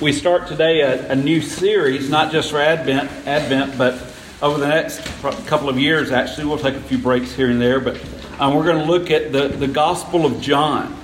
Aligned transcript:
we 0.00 0.12
start 0.12 0.48
today 0.48 0.80
a, 0.80 1.12
a, 1.12 1.16
new 1.16 1.40
series, 1.40 2.10
not 2.10 2.32
just 2.32 2.50
for 2.50 2.58
Advent, 2.58 3.10
Advent, 3.26 3.78
but 3.78 3.94
over 4.42 4.58
the 4.58 4.66
next 4.66 4.98
couple 5.46 5.68
of 5.68 5.78
years. 5.78 6.10
Actually, 6.10 6.46
we'll 6.46 6.58
take 6.58 6.74
a 6.74 6.80
few 6.80 6.98
breaks 6.98 7.32
here 7.32 7.48
and 7.48 7.60
there, 7.60 7.80
but 7.80 8.00
um, 8.40 8.54
we're 8.54 8.64
going 8.64 8.78
to 8.78 8.90
look 8.90 9.10
at 9.10 9.30
the, 9.32 9.48
the 9.48 9.68
Gospel 9.68 10.26
of 10.26 10.40
John, 10.40 10.96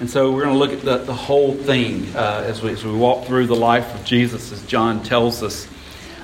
and 0.00 0.10
so 0.10 0.32
we're 0.32 0.44
going 0.44 0.54
to 0.54 0.58
look 0.58 0.72
at 0.72 0.82
the, 0.82 0.98
the 0.98 1.14
whole 1.14 1.54
thing 1.54 2.14
uh, 2.14 2.44
as, 2.46 2.62
we, 2.62 2.72
as 2.72 2.84
we 2.84 2.92
walk 2.92 3.26
through 3.26 3.46
the 3.46 3.56
life 3.56 3.94
of 3.94 4.04
Jesus 4.04 4.52
as 4.52 4.64
John 4.66 5.02
tells 5.02 5.42
us 5.42 5.66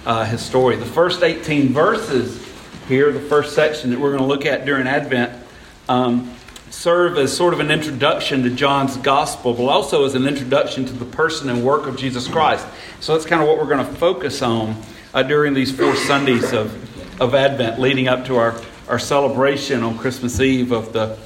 uh, 0.04 0.24
his 0.24 0.42
story. 0.42 0.76
The 0.76 0.84
first 0.84 1.22
18 1.22 1.70
verses 1.70 2.44
here, 2.88 3.10
the 3.10 3.20
first 3.20 3.54
section 3.54 3.90
that 3.90 3.98
we're 3.98 4.10
going 4.10 4.22
to 4.22 4.28
look 4.28 4.44
at 4.44 4.66
during 4.66 4.86
Advent. 4.86 5.32
Um, 5.88 6.35
serve 6.70 7.16
as 7.18 7.36
sort 7.36 7.54
of 7.54 7.60
an 7.60 7.70
introduction 7.70 8.42
to 8.42 8.50
John's 8.50 8.96
gospel, 8.96 9.54
but 9.54 9.66
also 9.66 10.04
as 10.04 10.14
an 10.14 10.26
introduction 10.26 10.84
to 10.84 10.92
the 10.92 11.04
person 11.04 11.48
and 11.48 11.64
work 11.64 11.86
of 11.86 11.96
Jesus 11.96 12.28
Christ. 12.28 12.66
So 13.00 13.12
that's 13.12 13.26
kind 13.26 13.40
of 13.40 13.48
what 13.48 13.58
we're 13.58 13.66
going 13.66 13.86
to 13.86 13.92
focus 13.94 14.42
on 14.42 14.80
uh, 15.14 15.22
during 15.22 15.54
these 15.54 15.74
four 15.74 15.94
Sundays 15.94 16.52
of, 16.52 17.20
of 17.20 17.34
Advent, 17.34 17.80
leading 17.80 18.08
up 18.08 18.24
to 18.26 18.36
our, 18.36 18.60
our 18.88 18.98
celebration 18.98 19.82
on 19.82 19.96
Christmas 19.96 20.40
Eve 20.40 20.72
of 20.72 20.92
the, 20.92 21.18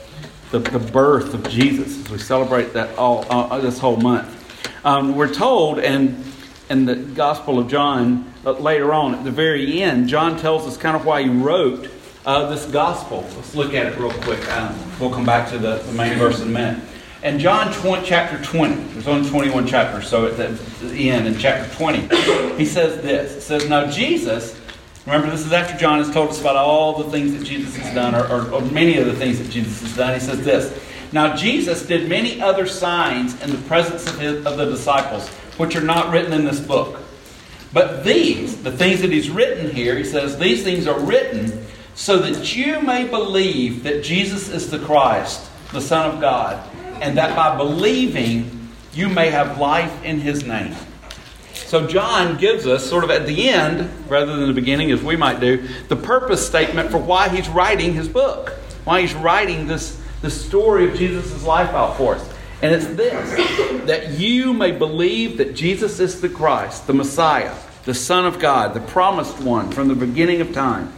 the, 0.50 0.58
the 0.58 0.78
birth 0.78 1.34
of 1.34 1.48
Jesus, 1.48 1.98
as 2.04 2.10
we 2.10 2.18
celebrate 2.18 2.72
that 2.74 2.96
all 2.98 3.24
uh, 3.30 3.58
this 3.60 3.78
whole 3.78 3.96
month. 3.96 4.36
Um, 4.84 5.14
we're 5.16 5.32
told, 5.32 5.78
and 5.78 6.24
in 6.68 6.84
the 6.84 6.94
Gospel 6.94 7.58
of 7.58 7.68
John, 7.68 8.32
uh, 8.46 8.52
later 8.52 8.94
on 8.94 9.14
at 9.14 9.24
the 9.24 9.30
very 9.30 9.82
end, 9.82 10.08
John 10.08 10.38
tells 10.38 10.66
us 10.66 10.76
kind 10.76 10.96
of 10.96 11.04
why 11.04 11.22
he 11.22 11.28
wrote 11.28 11.90
uh, 12.26 12.50
this 12.50 12.66
gospel. 12.66 13.26
Let's 13.36 13.54
look 13.54 13.74
at 13.74 13.86
it 13.86 13.98
real 13.98 14.12
quick. 14.22 14.46
Um, 14.52 14.78
we'll 14.98 15.10
come 15.10 15.24
back 15.24 15.48
to 15.50 15.58
the, 15.58 15.76
the 15.78 15.92
main 15.92 16.18
verse 16.18 16.40
in 16.40 16.48
a 16.48 16.50
minute. 16.50 16.82
In 17.22 17.38
John 17.38 17.72
20, 17.72 18.06
chapter 18.06 18.42
20, 18.42 18.74
there's 18.74 19.06
only 19.06 19.28
21 19.28 19.66
chapters, 19.66 20.08
so 20.08 20.26
at 20.26 20.36
the, 20.36 20.48
the 20.86 21.10
end, 21.10 21.26
in 21.26 21.36
chapter 21.36 21.72
20, 21.76 21.98
he 22.56 22.64
says 22.64 23.02
this. 23.02 23.36
It 23.36 23.40
says, 23.42 23.68
Now 23.68 23.90
Jesus, 23.90 24.58
remember 25.04 25.30
this 25.30 25.44
is 25.44 25.52
after 25.52 25.76
John 25.76 25.98
has 25.98 26.10
told 26.10 26.30
us 26.30 26.40
about 26.40 26.56
all 26.56 27.02
the 27.02 27.10
things 27.10 27.36
that 27.36 27.44
Jesus 27.44 27.76
has 27.76 27.94
done, 27.94 28.14
or, 28.14 28.26
or, 28.26 28.50
or 28.52 28.62
many 28.62 28.96
of 28.96 29.06
the 29.06 29.14
things 29.14 29.38
that 29.38 29.50
Jesus 29.50 29.82
has 29.82 29.96
done. 29.96 30.14
He 30.14 30.20
says 30.20 30.42
this, 30.42 30.82
Now 31.12 31.36
Jesus 31.36 31.84
did 31.84 32.08
many 32.08 32.40
other 32.40 32.66
signs 32.66 33.40
in 33.42 33.50
the 33.50 33.68
presence 33.68 34.06
of, 34.06 34.18
his, 34.18 34.46
of 34.46 34.56
the 34.56 34.66
disciples, 34.66 35.28
which 35.58 35.76
are 35.76 35.82
not 35.82 36.10
written 36.12 36.32
in 36.32 36.46
this 36.46 36.60
book. 36.60 37.00
But 37.72 38.02
these, 38.02 38.62
the 38.62 38.72
things 38.72 39.02
that 39.02 39.12
he's 39.12 39.30
written 39.30 39.70
here, 39.70 39.96
he 39.96 40.04
says, 40.04 40.38
these 40.38 40.64
things 40.64 40.88
are 40.88 40.98
written 40.98 41.66
so 41.94 42.18
that 42.18 42.56
you 42.56 42.80
may 42.80 43.06
believe 43.06 43.82
that 43.84 44.02
Jesus 44.02 44.48
is 44.48 44.70
the 44.70 44.78
Christ, 44.78 45.50
the 45.72 45.80
Son 45.80 46.10
of 46.10 46.20
God, 46.20 46.62
and 47.00 47.16
that 47.18 47.36
by 47.36 47.56
believing 47.56 48.68
you 48.92 49.08
may 49.08 49.30
have 49.30 49.58
life 49.58 50.04
in 50.04 50.20
his 50.20 50.44
name. 50.44 50.74
So, 51.52 51.86
John 51.86 52.36
gives 52.36 52.66
us, 52.66 52.88
sort 52.88 53.04
of 53.04 53.10
at 53.10 53.26
the 53.26 53.48
end, 53.48 53.88
rather 54.08 54.34
than 54.36 54.48
the 54.48 54.52
beginning 54.52 54.90
as 54.90 55.02
we 55.02 55.14
might 55.14 55.38
do, 55.38 55.68
the 55.88 55.96
purpose 55.96 56.44
statement 56.44 56.90
for 56.90 56.98
why 56.98 57.28
he's 57.28 57.48
writing 57.48 57.94
his 57.94 58.08
book, 58.08 58.50
why 58.84 59.02
he's 59.02 59.14
writing 59.14 59.66
this, 59.66 60.00
this 60.20 60.44
story 60.44 60.88
of 60.88 60.96
Jesus' 60.96 61.44
life 61.44 61.70
out 61.70 61.96
for 61.96 62.16
us. 62.16 62.28
And 62.62 62.74
it's 62.74 62.86
this 62.86 63.86
that 63.86 64.18
you 64.18 64.52
may 64.52 64.72
believe 64.72 65.38
that 65.38 65.54
Jesus 65.54 66.00
is 66.00 66.20
the 66.20 66.28
Christ, 66.28 66.86
the 66.86 66.92
Messiah, 66.92 67.54
the 67.84 67.94
Son 67.94 68.26
of 68.26 68.38
God, 68.38 68.74
the 68.74 68.80
promised 68.80 69.40
one 69.40 69.70
from 69.70 69.88
the 69.88 69.94
beginning 69.94 70.40
of 70.40 70.52
time 70.52 70.92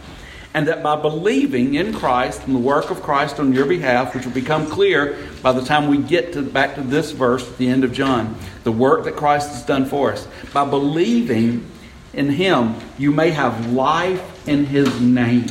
and 0.53 0.67
that 0.67 0.83
by 0.83 0.95
believing 0.95 1.75
in 1.75 1.93
Christ 1.93 2.43
and 2.45 2.55
the 2.55 2.59
work 2.59 2.91
of 2.91 3.01
Christ 3.01 3.39
on 3.39 3.53
your 3.53 3.65
behalf, 3.65 4.13
which 4.13 4.25
will 4.25 4.33
become 4.33 4.67
clear 4.69 5.17
by 5.41 5.51
the 5.51 5.63
time 5.63 5.87
we 5.87 5.97
get 5.97 6.33
to, 6.33 6.43
back 6.43 6.75
to 6.75 6.81
this 6.81 7.11
verse 7.11 7.47
at 7.49 7.57
the 7.57 7.67
end 7.67 7.83
of 7.83 7.91
John, 7.91 8.37
the 8.63 8.71
work 8.71 9.03
that 9.05 9.15
Christ 9.15 9.49
has 9.49 9.63
done 9.63 9.85
for 9.85 10.11
us, 10.11 10.27
by 10.53 10.65
believing 10.69 11.69
in 12.13 12.29
Him, 12.29 12.75
you 12.99 13.11
may 13.11 13.31
have 13.31 13.71
life 13.73 14.47
in 14.47 14.65
His 14.65 15.01
name. 15.01 15.47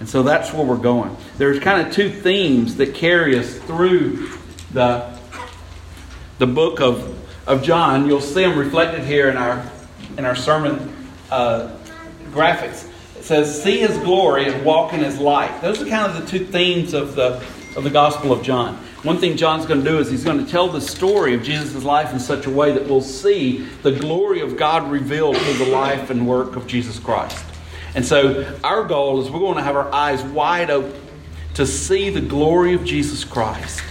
And 0.00 0.08
so 0.08 0.22
that's 0.22 0.52
where 0.52 0.64
we're 0.64 0.76
going. 0.76 1.16
There's 1.38 1.60
kind 1.60 1.86
of 1.86 1.92
two 1.92 2.10
themes 2.10 2.76
that 2.76 2.94
carry 2.94 3.38
us 3.38 3.58
through 3.60 4.30
the, 4.72 5.16
the 6.38 6.46
book 6.46 6.80
of, 6.80 7.16
of 7.46 7.62
John. 7.62 8.06
You'll 8.06 8.20
see 8.20 8.42
them 8.42 8.58
reflected 8.58 9.04
here 9.04 9.28
in 9.28 9.36
our, 9.36 9.70
in 10.18 10.24
our 10.24 10.34
sermon 10.34 10.96
uh, 11.30 11.76
graphics 12.32 12.89
says, 13.24 13.62
See 13.62 13.78
his 13.78 13.96
glory 13.98 14.46
and 14.46 14.64
walk 14.64 14.92
in 14.92 15.00
his 15.00 15.18
light. 15.18 15.60
Those 15.60 15.80
are 15.82 15.86
kind 15.86 16.10
of 16.10 16.20
the 16.20 16.26
two 16.26 16.44
themes 16.44 16.94
of 16.94 17.14
the, 17.14 17.42
of 17.76 17.84
the 17.84 17.90
Gospel 17.90 18.32
of 18.32 18.42
John. 18.42 18.76
One 19.02 19.16
thing 19.16 19.36
John's 19.36 19.64
going 19.64 19.82
to 19.82 19.88
do 19.88 19.98
is 19.98 20.10
he's 20.10 20.24
going 20.24 20.44
to 20.44 20.50
tell 20.50 20.68
the 20.68 20.80
story 20.80 21.34
of 21.34 21.42
Jesus' 21.42 21.84
life 21.84 22.12
in 22.12 22.20
such 22.20 22.46
a 22.46 22.50
way 22.50 22.72
that 22.72 22.86
we'll 22.86 23.00
see 23.00 23.64
the 23.82 23.92
glory 23.92 24.40
of 24.40 24.58
God 24.58 24.90
revealed 24.90 25.38
through 25.38 25.64
the 25.64 25.72
life 25.72 26.10
and 26.10 26.28
work 26.28 26.54
of 26.54 26.66
Jesus 26.66 26.98
Christ. 26.98 27.44
And 27.94 28.04
so 28.04 28.58
our 28.62 28.84
goal 28.84 29.22
is 29.22 29.30
we're 29.30 29.40
going 29.40 29.56
to 29.56 29.62
have 29.62 29.76
our 29.76 29.92
eyes 29.92 30.22
wide 30.22 30.70
open 30.70 31.00
to 31.54 31.66
see 31.66 32.10
the 32.10 32.20
glory 32.20 32.74
of 32.74 32.84
Jesus 32.84 33.24
Christ. 33.24 33.82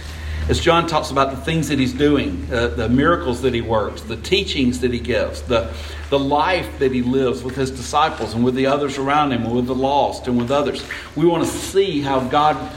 As 0.48 0.58
John 0.60 0.88
talks 0.88 1.10
about 1.10 1.30
the 1.30 1.36
things 1.36 1.68
that 1.68 1.78
he's 1.78 1.92
doing, 1.92 2.48
uh, 2.52 2.68
the 2.68 2.88
miracles 2.88 3.42
that 3.42 3.54
he 3.54 3.60
works, 3.60 4.02
the 4.02 4.16
teachings 4.16 4.80
that 4.80 4.92
he 4.92 4.98
gives, 4.98 5.42
the, 5.42 5.72
the 6.08 6.18
life 6.18 6.78
that 6.80 6.90
he 6.90 7.02
lives 7.02 7.42
with 7.44 7.54
his 7.54 7.70
disciples 7.70 8.34
and 8.34 8.44
with 8.44 8.56
the 8.56 8.66
others 8.66 8.98
around 8.98 9.32
him 9.32 9.44
and 9.44 9.54
with 9.54 9.66
the 9.66 9.74
lost 9.74 10.26
and 10.26 10.36
with 10.36 10.50
others. 10.50 10.84
We 11.14 11.24
want 11.26 11.44
to 11.44 11.50
see 11.50 12.00
how 12.00 12.20
God's 12.20 12.76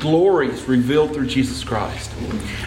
glory 0.00 0.48
is 0.48 0.64
revealed 0.68 1.14
through 1.14 1.26
Jesus 1.26 1.64
Christ. 1.64 2.10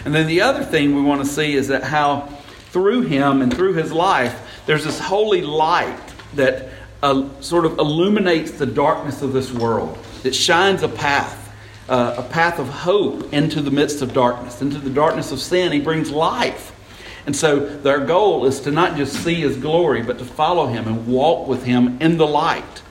And 0.04 0.14
then 0.14 0.26
the 0.26 0.40
other 0.40 0.64
thing 0.64 0.94
we 0.94 1.02
want 1.02 1.22
to 1.22 1.28
see 1.28 1.54
is 1.54 1.68
that 1.68 1.84
how 1.84 2.22
through 2.70 3.02
him 3.02 3.42
and 3.42 3.54
through 3.54 3.74
his 3.74 3.92
life, 3.92 4.62
there's 4.66 4.84
this 4.84 4.98
holy 4.98 5.42
light 5.42 5.98
that 6.34 6.70
uh, 7.02 7.28
sort 7.40 7.64
of 7.64 7.78
illuminates 7.78 8.52
the 8.52 8.66
darkness 8.66 9.22
of 9.22 9.32
this 9.32 9.52
world. 9.52 9.98
It 10.24 10.34
shines 10.34 10.82
a 10.82 10.88
path. 10.88 11.47
Uh, 11.88 12.16
a 12.18 12.22
path 12.22 12.58
of 12.58 12.68
hope 12.68 13.32
into 13.32 13.62
the 13.62 13.70
midst 13.70 14.02
of 14.02 14.12
darkness, 14.12 14.60
into 14.60 14.78
the 14.78 14.90
darkness 14.90 15.32
of 15.32 15.40
sin. 15.40 15.72
He 15.72 15.80
brings 15.80 16.10
life. 16.10 16.74
And 17.24 17.34
so 17.34 17.60
their 17.60 18.00
goal 18.04 18.46
is 18.46 18.60
to 18.60 18.70
not 18.70 18.96
just 18.96 19.12
see 19.24 19.36
his 19.36 19.56
glory, 19.56 20.02
but 20.02 20.18
to 20.18 20.24
follow 20.24 20.66
him 20.66 20.86
and 20.86 21.06
walk 21.06 21.48
with 21.48 21.64
him 21.64 21.98
in 22.00 22.16
the 22.16 22.26
light, 22.26 22.82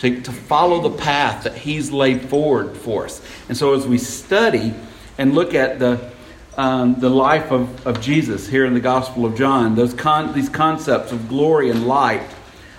to, 0.00 0.20
to 0.20 0.32
follow 0.32 0.80
the 0.88 0.96
path 0.96 1.44
that 1.44 1.56
he's 1.56 1.90
laid 1.90 2.22
forward 2.28 2.76
for 2.76 3.04
us. 3.04 3.22
And 3.48 3.56
so 3.56 3.74
as 3.74 3.86
we 3.86 3.98
study 3.98 4.74
and 5.18 5.34
look 5.34 5.54
at 5.54 5.78
the, 5.78 6.10
um, 6.56 7.00
the 7.00 7.10
life 7.10 7.50
of, 7.50 7.86
of 7.86 8.00
Jesus 8.00 8.46
here 8.46 8.66
in 8.66 8.74
the 8.74 8.80
Gospel 8.80 9.24
of 9.24 9.36
John, 9.36 9.74
those 9.74 9.94
con- 9.94 10.34
these 10.34 10.48
concepts 10.48 11.12
of 11.12 11.28
glory 11.28 11.70
and 11.70 11.86
light 11.86 12.28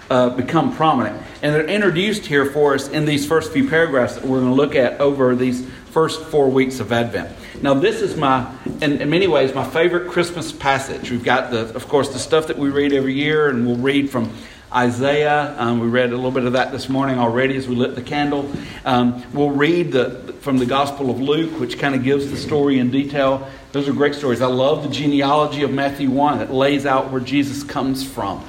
uh, 0.10 0.30
become 0.30 0.76
prominent. 0.76 1.22
And 1.42 1.54
they're 1.54 1.68
introduced 1.68 2.26
here 2.26 2.46
for 2.46 2.74
us 2.74 2.90
in 2.90 3.06
these 3.06 3.26
first 3.26 3.54
few 3.54 3.70
paragraphs 3.70 4.16
that 4.16 4.24
we're 4.26 4.40
going 4.40 4.50
to 4.50 4.56
look 4.56 4.76
at 4.76 5.00
over 5.00 5.36
these 5.36 5.66
first 5.92 6.24
four 6.26 6.50
weeks 6.50 6.80
of 6.80 6.92
Advent. 6.92 7.36
Now, 7.62 7.74
this 7.74 8.02
is 8.02 8.16
my, 8.16 8.52
in, 8.82 9.02
in, 9.02 9.10
many 9.10 9.28
ways, 9.28 9.54
my 9.54 9.68
favorite 9.68 10.12
Christmas 10.12 10.52
passage. 10.52 11.12
We've 11.12 11.24
got, 11.24 11.52
the, 11.52 11.74
of 11.76 11.88
course, 11.88 12.10
the 12.10 12.20
stuff 12.20 12.48
that 12.48 12.58
we 12.58 12.70
read 12.70 12.94
every 12.94 13.14
year, 13.14 13.50
and 13.50 13.66
we'll 13.66 13.78
read 13.78 14.10
from 14.10 14.32
Isaiah. 14.72 15.56
Um, 15.58 15.80
we 15.80 15.88
read 15.88 16.12
a 16.12 16.16
little 16.16 16.32
bit 16.32 16.46
of 16.46 16.54
that 16.54 16.72
this 16.72 16.90
morning 16.90 17.18
already 17.18 17.58
as 17.58 17.68
we 17.68 17.76
lit 17.76 17.96
the 17.96 18.02
candle. 18.02 18.50
Um, 18.86 19.24
we'll 19.34 19.50
read 19.50 19.92
the, 19.92 20.34
from 20.42 20.58
the 20.58 20.66
Gospel 20.66 21.10
of 21.10 21.20
Luke, 21.20 21.60
which 21.60 21.80
kind 21.80 21.96
of 21.96 22.04
gives 22.04 22.30
the 22.30 22.38
story 22.38 22.80
in 22.80 22.92
detail. 22.92 23.50
Those 23.72 23.90
are 23.90 23.94
great 23.94 24.16
stories. 24.16 24.42
I 24.42 24.48
love 24.48 24.84
the 24.84 24.90
genealogy 24.90 25.64
of 25.64 25.72
Matthew 25.72 26.10
1 26.10 26.40
that 26.40 26.54
lays 26.54 26.86
out 26.86 27.12
where 27.12 27.22
Jesus 27.22 27.64
comes 27.64 28.08
from 28.08 28.44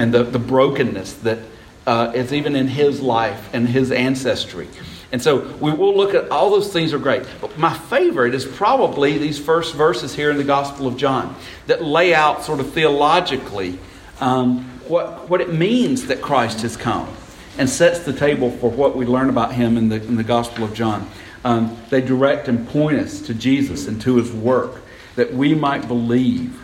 and 0.00 0.14
the, 0.14 0.24
the 0.24 0.38
brokenness 0.38 1.12
that 1.12 1.38
uh, 1.86 2.10
is 2.14 2.32
even 2.32 2.56
in 2.56 2.66
his 2.66 3.02
life 3.02 3.50
and 3.52 3.68
his 3.68 3.92
ancestry. 3.92 4.66
And 5.12 5.20
so 5.20 5.40
we 5.58 5.72
will 5.72 5.94
look 5.94 6.14
at 6.14 6.30
all 6.30 6.48
those 6.48 6.72
things 6.72 6.94
are 6.94 6.98
great. 6.98 7.26
But 7.38 7.58
my 7.58 7.76
favorite 7.76 8.34
is 8.34 8.46
probably 8.46 9.18
these 9.18 9.38
first 9.38 9.74
verses 9.74 10.14
here 10.14 10.30
in 10.30 10.38
the 10.38 10.44
Gospel 10.44 10.86
of 10.86 10.96
John 10.96 11.36
that 11.66 11.84
lay 11.84 12.14
out 12.14 12.44
sort 12.44 12.60
of 12.60 12.72
theologically 12.72 13.78
um, 14.20 14.64
what, 14.88 15.28
what 15.28 15.42
it 15.42 15.52
means 15.52 16.06
that 16.06 16.22
Christ 16.22 16.62
has 16.62 16.78
come 16.78 17.06
and 17.58 17.68
sets 17.68 17.98
the 17.98 18.14
table 18.14 18.50
for 18.52 18.70
what 18.70 18.96
we 18.96 19.04
learn 19.04 19.28
about 19.28 19.52
him 19.52 19.76
in 19.76 19.90
the, 19.90 19.96
in 19.96 20.16
the 20.16 20.24
Gospel 20.24 20.64
of 20.64 20.72
John. 20.72 21.06
Um, 21.44 21.76
they 21.90 22.00
direct 22.00 22.48
and 22.48 22.66
point 22.68 22.98
us 22.98 23.20
to 23.22 23.34
Jesus 23.34 23.86
and 23.86 24.00
to 24.00 24.16
his 24.16 24.32
work 24.32 24.80
that 25.16 25.34
we 25.34 25.54
might 25.54 25.86
believe 25.88 26.58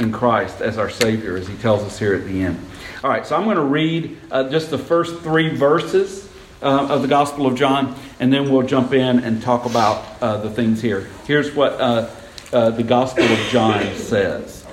in 0.00 0.10
Christ 0.10 0.60
as 0.60 0.76
our 0.76 0.90
Savior, 0.90 1.36
as 1.36 1.46
he 1.46 1.54
tells 1.58 1.82
us 1.82 1.96
here 1.96 2.14
at 2.14 2.24
the 2.24 2.42
end. 2.42 2.58
All 3.02 3.08
right, 3.08 3.26
so 3.26 3.34
I'm 3.34 3.44
going 3.44 3.56
to 3.56 3.62
read 3.62 4.18
uh, 4.30 4.50
just 4.50 4.68
the 4.68 4.76
first 4.76 5.22
three 5.22 5.48
verses 5.48 6.28
uh, 6.60 6.88
of 6.90 7.00
the 7.00 7.08
Gospel 7.08 7.46
of 7.46 7.56
John, 7.56 7.98
and 8.18 8.30
then 8.30 8.50
we'll 8.52 8.66
jump 8.66 8.92
in 8.92 9.20
and 9.20 9.40
talk 9.40 9.64
about 9.64 10.04
uh, 10.20 10.36
the 10.36 10.50
things 10.50 10.82
here. 10.82 11.08
Here's 11.26 11.54
what 11.54 11.80
uh, 11.80 12.10
uh, 12.52 12.68
the 12.68 12.82
Gospel 12.82 13.24
of 13.24 13.38
John 13.48 13.94
says 13.94 14.66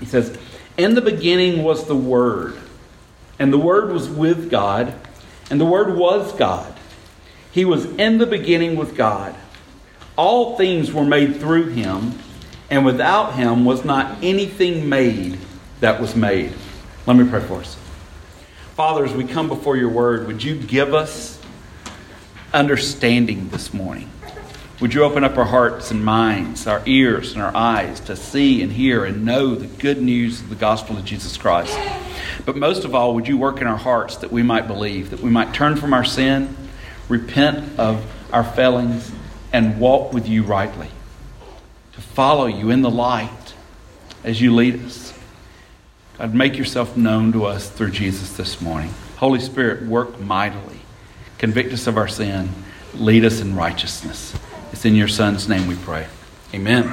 He 0.00 0.06
says, 0.06 0.38
In 0.78 0.94
the 0.94 1.02
beginning 1.02 1.62
was 1.62 1.86
the 1.86 1.94
Word, 1.94 2.58
and 3.38 3.52
the 3.52 3.58
Word 3.58 3.92
was 3.92 4.08
with 4.08 4.50
God, 4.50 4.94
and 5.50 5.60
the 5.60 5.66
Word 5.66 5.94
was 5.94 6.32
God. 6.32 6.74
He 7.50 7.66
was 7.66 7.84
in 7.84 8.16
the 8.16 8.24
beginning 8.24 8.76
with 8.76 8.96
God. 8.96 9.34
All 10.16 10.56
things 10.56 10.90
were 10.90 11.04
made 11.04 11.36
through 11.36 11.66
him, 11.66 12.18
and 12.70 12.86
without 12.86 13.34
him 13.34 13.66
was 13.66 13.84
not 13.84 14.16
anything 14.22 14.88
made 14.88 15.38
that 15.80 16.00
was 16.00 16.16
made. 16.16 16.54
Let 17.04 17.16
me 17.16 17.28
pray 17.28 17.40
for 17.40 17.54
us. 17.54 17.76
Father, 18.76 19.04
as 19.04 19.12
we 19.12 19.24
come 19.24 19.48
before 19.48 19.76
your 19.76 19.88
word, 19.88 20.28
would 20.28 20.44
you 20.44 20.54
give 20.54 20.94
us 20.94 21.40
understanding 22.52 23.48
this 23.48 23.74
morning? 23.74 24.08
Would 24.80 24.94
you 24.94 25.02
open 25.02 25.24
up 25.24 25.36
our 25.36 25.44
hearts 25.44 25.90
and 25.90 26.04
minds, 26.04 26.68
our 26.68 26.80
ears 26.86 27.32
and 27.32 27.42
our 27.42 27.54
eyes 27.56 27.98
to 28.00 28.14
see 28.14 28.62
and 28.62 28.70
hear 28.70 29.04
and 29.04 29.24
know 29.24 29.56
the 29.56 29.66
good 29.66 30.00
news 30.00 30.40
of 30.40 30.48
the 30.48 30.54
gospel 30.54 30.96
of 30.96 31.04
Jesus 31.04 31.36
Christ? 31.36 31.76
But 32.46 32.56
most 32.56 32.84
of 32.84 32.94
all, 32.94 33.16
would 33.16 33.26
you 33.26 33.36
work 33.36 33.60
in 33.60 33.66
our 33.66 33.76
hearts 33.76 34.18
that 34.18 34.30
we 34.30 34.44
might 34.44 34.68
believe, 34.68 35.10
that 35.10 35.20
we 35.20 35.30
might 35.30 35.52
turn 35.52 35.74
from 35.74 35.92
our 35.92 36.04
sin, 36.04 36.56
repent 37.08 37.80
of 37.80 38.04
our 38.32 38.44
failings, 38.44 39.10
and 39.52 39.80
walk 39.80 40.12
with 40.12 40.28
you 40.28 40.44
rightly, 40.44 40.88
to 41.94 42.00
follow 42.00 42.46
you 42.46 42.70
in 42.70 42.82
the 42.82 42.90
light 42.90 43.54
as 44.22 44.40
you 44.40 44.54
lead 44.54 44.84
us. 44.84 45.01
God, 46.22 46.34
make 46.34 46.56
yourself 46.56 46.96
known 46.96 47.32
to 47.32 47.46
us 47.46 47.68
through 47.68 47.90
Jesus 47.90 48.36
this 48.36 48.60
morning. 48.60 48.94
Holy 49.16 49.40
Spirit, 49.40 49.88
work 49.88 50.20
mightily. 50.20 50.78
Convict 51.38 51.72
us 51.72 51.88
of 51.88 51.96
our 51.96 52.06
sin. 52.06 52.48
Lead 52.94 53.24
us 53.24 53.40
in 53.40 53.56
righteousness. 53.56 54.32
It's 54.70 54.84
in 54.84 54.94
your 54.94 55.08
Son's 55.08 55.48
name 55.48 55.66
we 55.66 55.74
pray. 55.74 56.06
Amen. 56.54 56.86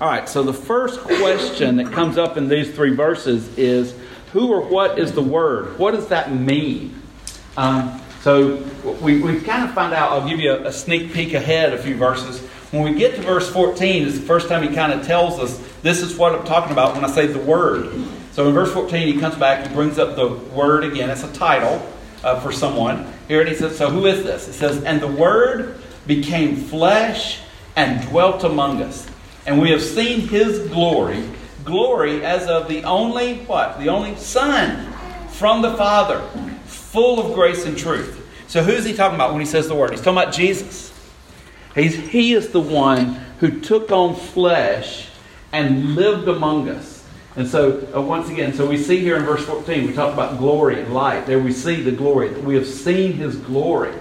All 0.00 0.08
right, 0.08 0.28
so 0.28 0.42
the 0.42 0.52
first 0.52 0.98
question 0.98 1.76
that 1.76 1.92
comes 1.92 2.18
up 2.18 2.36
in 2.36 2.48
these 2.48 2.74
three 2.74 2.92
verses 2.92 3.56
is 3.56 3.94
who 4.32 4.52
or 4.52 4.62
what 4.62 4.98
is 4.98 5.12
the 5.12 5.22
Word? 5.22 5.78
What 5.78 5.92
does 5.92 6.08
that 6.08 6.34
mean? 6.34 7.00
Um, 7.56 8.02
so 8.22 8.56
we, 9.00 9.22
we 9.22 9.40
kind 9.42 9.62
of 9.62 9.72
find 9.74 9.94
out, 9.94 10.10
I'll 10.10 10.28
give 10.28 10.40
you 10.40 10.50
a, 10.50 10.64
a, 10.64 10.72
sneak 10.72 11.12
peek 11.12 11.34
ahead 11.34 11.72
a 11.72 11.78
few 11.78 11.94
verses. 11.94 12.40
When 12.72 12.82
we 12.82 12.98
get 12.98 13.14
to 13.14 13.22
verse 13.22 13.48
14, 13.48 14.08
it's 14.08 14.18
the 14.18 14.26
first 14.26 14.48
time 14.48 14.68
he 14.68 14.74
kind 14.74 14.92
of 14.92 15.06
tells 15.06 15.38
us 15.38 15.56
this 15.82 16.00
is 16.00 16.16
what 16.16 16.34
I'm 16.34 16.44
talking 16.44 16.72
about 16.72 16.96
when 16.96 17.04
I 17.04 17.08
say 17.08 17.28
the 17.28 17.38
word. 17.38 17.92
So 18.34 18.48
in 18.48 18.52
verse 18.52 18.72
14, 18.72 19.06
he 19.06 19.20
comes 19.20 19.36
back, 19.36 19.64
he 19.64 19.72
brings 19.72 19.96
up 19.96 20.16
the 20.16 20.26
word 20.26 20.82
again. 20.82 21.08
It's 21.08 21.22
a 21.22 21.32
title 21.34 21.88
uh, 22.24 22.40
for 22.40 22.50
someone. 22.50 23.06
Here 23.28 23.44
he 23.44 23.54
says, 23.54 23.78
So 23.78 23.90
who 23.90 24.06
is 24.06 24.24
this? 24.24 24.48
It 24.48 24.54
says, 24.54 24.82
And 24.82 25.00
the 25.00 25.06
word 25.06 25.80
became 26.04 26.56
flesh 26.56 27.38
and 27.76 28.04
dwelt 28.08 28.42
among 28.42 28.82
us. 28.82 29.06
And 29.46 29.62
we 29.62 29.70
have 29.70 29.80
seen 29.80 30.22
his 30.26 30.66
glory, 30.68 31.22
glory 31.64 32.24
as 32.24 32.48
of 32.48 32.66
the 32.66 32.82
only, 32.82 33.36
what? 33.44 33.78
The 33.78 33.88
only 33.88 34.16
Son 34.16 34.92
from 35.28 35.62
the 35.62 35.76
Father 35.76 36.20
full 36.64 37.24
of 37.24 37.34
grace 37.34 37.66
and 37.66 37.78
truth. 37.78 38.20
So 38.48 38.64
who's 38.64 38.84
he 38.84 38.94
talking 38.94 39.14
about 39.14 39.30
when 39.30 39.40
he 39.40 39.46
says 39.46 39.68
the 39.68 39.76
word? 39.76 39.92
He's 39.92 40.00
talking 40.00 40.18
about 40.18 40.34
Jesus. 40.34 40.92
He's, 41.76 41.94
he 41.94 42.32
is 42.32 42.48
the 42.48 42.60
one 42.60 43.14
who 43.38 43.60
took 43.60 43.92
on 43.92 44.16
flesh 44.16 45.08
and 45.52 45.94
lived 45.94 46.26
among 46.26 46.68
us. 46.68 46.93
And 47.36 47.48
so, 47.48 47.86
uh, 47.94 48.00
once 48.00 48.28
again, 48.30 48.54
so 48.54 48.66
we 48.66 48.78
see 48.78 48.98
here 48.98 49.16
in 49.16 49.24
verse 49.24 49.44
14, 49.44 49.86
we 49.86 49.92
talk 49.92 50.12
about 50.12 50.38
glory 50.38 50.80
and 50.80 50.94
light. 50.94 51.26
There 51.26 51.38
we 51.38 51.52
see 51.52 51.82
the 51.82 51.92
glory. 51.92 52.30
We 52.40 52.54
have 52.54 52.66
seen 52.66 53.14
his 53.14 53.36
glory. 53.36 53.94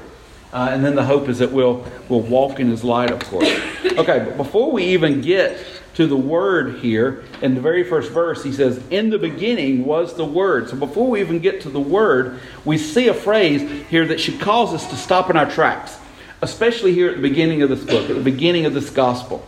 Uh, 0.52 0.70
and 0.72 0.86
then 0.86 0.96
the 0.96 1.04
hope 1.04 1.30
is 1.30 1.40
that 1.40 1.52
we'll, 1.52 1.84
we'll 2.10 2.22
walk 2.22 2.60
in 2.60 2.70
his 2.70 2.84
light, 2.84 3.10
of 3.10 3.20
course. 3.22 3.50
Okay, 3.86 4.20
but 4.26 4.38
before 4.38 4.72
we 4.72 4.84
even 4.86 5.22
get 5.22 5.58
to 5.96 6.08
the 6.08 6.18
word 6.18 6.80
here. 6.80 7.24
In 7.42 7.56
the 7.56 7.62
very 7.62 7.84
first 7.84 8.12
verse, 8.12 8.44
he 8.44 8.52
says, 8.52 8.82
In 8.90 9.10
the 9.10 9.18
beginning 9.18 9.86
was 9.86 10.16
the 10.16 10.26
word. 10.26 10.70
So 10.70 10.76
before 10.76 11.10
we 11.10 11.22
even 11.22 11.40
get 11.40 11.62
to 11.62 11.70
the 11.70 11.80
word, 11.80 12.40
we 12.66 12.78
see 12.78 13.08
a 13.08 13.14
phrase 13.14 13.62
here 13.90 14.06
that 14.08 14.20
should 14.20 14.40
cause 14.40 14.74
us 14.74 14.88
to 14.90 14.96
stop 14.96 15.30
in 15.30 15.38
our 15.38 15.50
tracks, 15.50 15.98
especially 16.42 16.94
here 16.94 17.10
at 17.10 17.16
the 17.18 17.22
beginning 17.22 17.62
of 17.62 17.70
this 17.70 17.84
book, 17.84 18.10
at 18.10 18.16
the 18.16 18.24
beginning 18.24 18.66
of 18.66 18.74
this 18.74 18.90
gospel. 18.90 19.46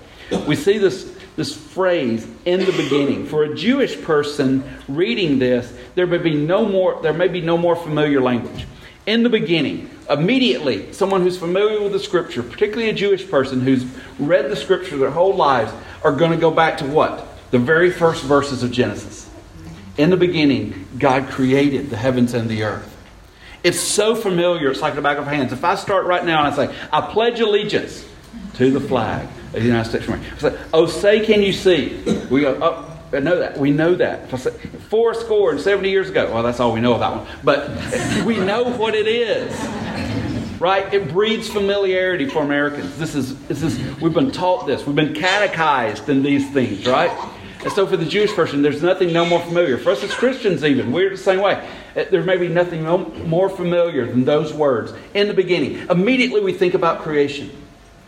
We 0.48 0.56
see 0.56 0.78
this, 0.78 1.15
this 1.36 1.56
phrase, 1.56 2.28
in 2.46 2.62
the 2.62 2.72
beginning. 2.72 3.26
For 3.26 3.44
a 3.44 3.56
Jewish 3.56 4.02
person 4.02 4.64
reading 4.88 5.40
this, 5.40 5.72
there 5.96 6.08
may 6.08 6.18
be 6.18 6.34
no 6.34 6.66
more, 6.66 7.02
there 7.02 7.14
may 7.14 7.28
be 7.28 7.42
no 7.42 7.58
more 7.58 7.76
familiar 7.76 8.22
language. 8.22 8.66
In 9.06 9.24
the 9.24 9.30
beginning, 9.30 9.90
immediately, 10.10 10.92
someone 10.94 11.22
who's 11.22 11.38
familiar 11.38 11.82
with 11.82 11.92
the 11.92 12.00
scripture, 12.00 12.42
particularly 12.42 12.90
a 12.90 12.94
Jewish 12.94 13.30
person 13.30 13.62
who's 13.62 13.86
read 14.18 14.50
the 14.50 14.56
scripture 14.56 14.98
their 14.98 15.12
whole 15.12 15.36
lives, 15.36 15.72
are 16.04 16.12
going 16.12 16.32
to 16.32 16.38
go 16.38 16.52
back 16.52 16.78
to 16.80 16.86
what? 16.86 17.28
The 17.52 17.60
very 17.60 17.92
first 17.92 18.24
verses 18.24 18.64
of 18.64 18.72
Genesis. 18.72 19.30
In 19.98 20.10
the 20.10 20.18
beginning, 20.18 20.88
God 20.98 21.30
created 21.30 21.90
the 21.90 21.98
heavens 21.98 22.34
and 22.34 22.50
the 22.50 22.64
earth. 22.64 22.92
It's 23.64 23.80
so 23.80 24.16
familiar, 24.16 24.70
it's 24.70 24.82
like 24.82 24.96
the 24.96 25.02
back 25.02 25.18
of 25.18 25.26
hands. 25.26 25.52
If 25.52 25.64
I 25.64 25.76
start 25.76 26.06
right 26.06 26.24
now 26.24 26.44
and 26.44 26.54
I 26.54 26.56
say, 26.56 26.76
I 26.92 27.02
pledge 27.02 27.40
allegiance 27.40 28.06
to 28.56 28.72
the 28.72 28.80
flag 28.80 29.28
of 29.48 29.54
the 29.54 29.62
United 29.62 29.90
States 29.90 30.08
of 30.08 30.14
America. 30.14 30.36
I 30.36 30.40
say, 30.40 30.60
oh, 30.74 30.86
say, 30.86 31.26
can 31.26 31.42
you 31.42 31.54
see? 31.54 32.02
We 32.30 32.42
go, 32.42 32.58
oh, 32.62 33.00
I 33.14 33.20
know 33.20 33.40
that. 33.40 33.58
We 33.58 33.72
know 33.72 33.96
that. 33.96 34.24
If 34.24 34.34
I 34.34 34.38
say, 34.38 34.52
four 34.90 35.14
score 35.14 35.52
and 35.52 35.60
70 35.60 35.90
years 35.90 36.10
ago, 36.10 36.32
well, 36.34 36.44
that's 36.44 36.60
all 36.60 36.74
we 36.74 36.82
know 36.82 36.94
of 36.94 37.00
that 37.00 37.16
one. 37.16 37.28
But 37.44 37.70
we 38.26 38.38
know 38.38 38.64
what 38.64 38.96
it 38.96 39.08
is 39.08 39.54
right? 40.60 40.94
It 40.94 41.10
breeds 41.10 41.50
familiarity 41.50 42.28
for 42.28 42.42
Americans. 42.42 42.98
This 42.98 43.16
is, 43.16 43.38
this 43.48 43.62
is, 43.62 43.78
we've 44.00 44.14
been 44.14 44.32
taught 44.32 44.66
this. 44.66 44.86
We've 44.86 44.96
been 44.96 45.14
catechized 45.14 46.10
in 46.10 46.24
these 46.24 46.50
things, 46.52 46.86
right? 46.86 47.12
And 47.64 47.74
so 47.74 47.88
for 47.88 47.98
the 47.98 48.06
Jewish 48.06 48.32
person, 48.34 48.62
there's 48.62 48.84
nothing 48.84 49.12
no 49.12 49.26
more 49.26 49.42
familiar. 49.42 49.78
For 49.78 49.90
us 49.90 50.04
as 50.04 50.14
Christians, 50.14 50.64
even, 50.64 50.92
we're 50.92 51.10
the 51.10 51.18
same 51.18 51.40
way. 51.40 51.68
Uh, 51.96 52.06
there 52.12 52.24
may 52.24 52.38
be 52.38 52.48
nothing 52.48 52.84
no 52.84 53.00
more 53.26 53.50
familiar 53.50 54.06
than 54.06 54.24
those 54.24 54.54
words. 54.54 54.94
In 55.14 55.28
the 55.28 55.34
beginning, 55.34 55.88
immediately 55.90 56.42
we 56.42 56.54
think 56.54 56.74
about 56.74 57.02
creation, 57.02 57.50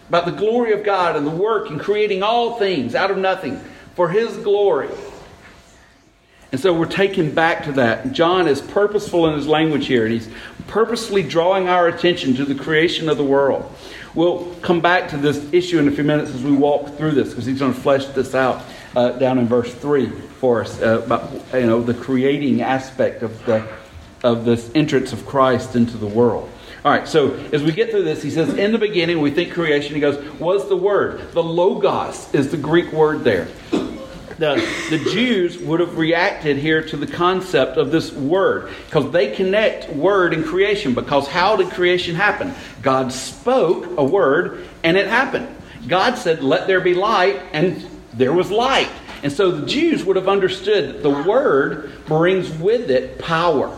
about 0.09 0.25
the 0.25 0.31
glory 0.31 0.73
of 0.73 0.83
God 0.83 1.15
and 1.15 1.25
the 1.25 1.31
work 1.31 1.69
in 1.69 1.79
creating 1.79 2.23
all 2.23 2.57
things 2.57 2.95
out 2.95 3.11
of 3.11 3.17
nothing 3.17 3.59
for 3.95 4.09
His 4.09 4.37
glory. 4.37 4.89
And 6.51 6.61
so 6.61 6.73
we're 6.73 6.85
taken 6.85 7.33
back 7.33 7.65
to 7.65 7.73
that. 7.73 8.13
John 8.13 8.47
is 8.47 8.61
purposeful 8.61 9.27
in 9.27 9.33
his 9.33 9.47
language 9.47 9.85
here, 9.85 10.05
and 10.05 10.13
he's 10.13 10.29
purposely 10.67 11.21
drawing 11.21 11.67
our 11.67 11.87
attention 11.87 12.35
to 12.35 12.45
the 12.45 12.55
creation 12.55 13.09
of 13.09 13.17
the 13.17 13.23
world. 13.23 13.69
We'll 14.15 14.55
come 14.61 14.79
back 14.79 15.09
to 15.09 15.17
this 15.17 15.51
issue 15.51 15.77
in 15.77 15.87
a 15.89 15.91
few 15.91 16.05
minutes 16.05 16.31
as 16.31 16.41
we 16.43 16.53
walk 16.53 16.95
through 16.95 17.11
this, 17.11 17.29
because 17.29 17.45
he's 17.45 17.59
going 17.59 17.73
to 17.73 17.79
flesh 17.79 18.05
this 18.07 18.33
out 18.33 18.63
uh, 18.95 19.11
down 19.11 19.39
in 19.39 19.47
verse 19.47 19.73
three 19.73 20.09
for 20.39 20.61
us 20.61 20.81
uh, 20.81 21.01
about 21.03 21.31
you 21.53 21.67
know 21.67 21.81
the 21.81 21.93
creating 21.93 22.61
aspect 22.61 23.23
of 23.23 23.45
the 23.45 23.67
of 24.23 24.45
this 24.45 24.71
entrance 24.73 25.11
of 25.11 25.25
Christ 25.25 25.75
into 25.75 25.97
the 25.97 26.07
world. 26.07 26.49
All 26.85 26.91
right, 26.91 27.07
so 27.07 27.33
as 27.51 27.63
we 27.63 27.71
get 27.71 27.89
through 27.91 28.03
this, 28.03 28.21
he 28.21 28.29
says, 28.29 28.53
In 28.53 28.71
the 28.71 28.77
beginning, 28.77 29.19
we 29.19 29.31
think 29.31 29.53
creation. 29.53 29.95
He 29.95 30.01
goes, 30.01 30.23
Was 30.39 30.69
the 30.69 30.77
Word. 30.77 31.31
The 31.31 31.43
Logos 31.43 32.33
is 32.33 32.51
the 32.51 32.57
Greek 32.57 32.91
word 32.91 33.23
there 33.23 33.47
the, 34.37 34.55
the 34.89 34.99
Jews 34.99 35.57
would 35.57 35.79
have 35.79 35.97
reacted 35.97 36.57
here 36.57 36.81
to 36.83 36.97
the 36.97 37.07
concept 37.07 37.77
of 37.77 37.91
this 37.91 38.11
word 38.11 38.71
because 38.85 39.11
they 39.11 39.35
connect 39.35 39.89
word 39.89 40.33
and 40.33 40.45
creation. 40.45 40.93
Because 40.93 41.27
how 41.27 41.55
did 41.55 41.71
creation 41.71 42.15
happen? 42.15 42.53
God 42.81 43.11
spoke 43.11 43.97
a 43.97 44.03
word 44.03 44.67
and 44.83 44.95
it 44.95 45.07
happened. 45.07 45.47
God 45.87 46.17
said, 46.17 46.43
Let 46.43 46.67
there 46.67 46.81
be 46.81 46.93
light, 46.93 47.41
and 47.53 47.85
there 48.13 48.33
was 48.33 48.51
light. 48.51 48.89
And 49.23 49.31
so 49.31 49.51
the 49.51 49.65
Jews 49.65 50.03
would 50.03 50.15
have 50.15 50.27
understood 50.27 50.95
that 50.95 51.03
the 51.03 51.09
word 51.09 51.91
brings 52.05 52.51
with 52.51 52.91
it 52.91 53.17
power 53.19 53.75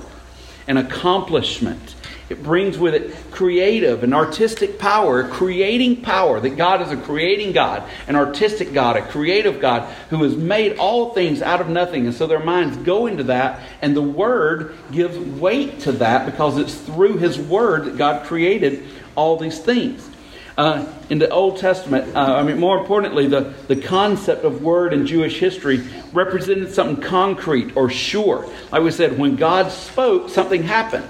and 0.68 0.78
accomplishment 0.78 1.96
it 2.30 2.44
brings 2.44 2.78
with 2.78 2.94
it 2.94 3.32
creative 3.32 4.04
and 4.04 4.14
artistic 4.14 4.78
power, 4.78 5.28
creating 5.28 6.04
power, 6.04 6.40
that 6.40 6.56
God 6.58 6.82
is 6.82 6.92
a 6.92 6.98
creating 6.98 7.54
God, 7.54 7.84
an 8.08 8.16
artistic 8.16 8.72
God, 8.72 8.98
a 8.98 9.02
creative 9.02 9.60
God 9.60 9.92
who 10.12 10.24
has 10.24 10.36
made 10.36 10.78
all 10.78 11.14
things 11.14 11.42
out 11.42 11.60
of 11.60 11.70
nothing. 11.70 12.06
And 12.06 12.14
so 12.14 12.28
their 12.28 12.44
minds 12.44 12.78
go 12.78 13.08
into 13.08 13.24
that, 13.24 13.62
and 13.82 13.96
the 13.96 14.02
Word 14.02 14.76
gives 14.92 15.18
weight 15.18 15.80
to 15.82 15.92
that 15.94 16.28
because 16.28 16.58
it's 16.58 16.76
through 16.76 17.18
His 17.18 17.40
Word 17.40 17.86
that 17.86 17.98
God 17.98 18.26
created 18.28 18.86
all 19.16 19.38
these 19.38 19.60
things. 19.60 20.08
Uh, 20.56 20.86
in 21.10 21.20
the 21.20 21.30
Old 21.30 21.58
Testament, 21.58 22.16
uh, 22.16 22.36
I 22.36 22.44
mean, 22.44 22.60
more 22.60 22.78
importantly, 22.78 23.28
the, 23.28 23.54
the 23.68 23.78
concept 23.78 24.44
of 24.44 24.62
word 24.62 24.92
in 24.92 25.08
Jewish 25.08 25.40
history 25.40 25.88
represented 26.12 26.74
something 26.74 27.02
concrete 27.02 27.78
or 27.78 27.90
sure. 27.90 28.46
Like 28.70 28.84
we 28.84 28.92
said, 28.92 29.18
when 29.18 29.38
God 29.38 29.72
spoke, 29.72 30.30
something 30.30 30.64
happened 30.64 31.10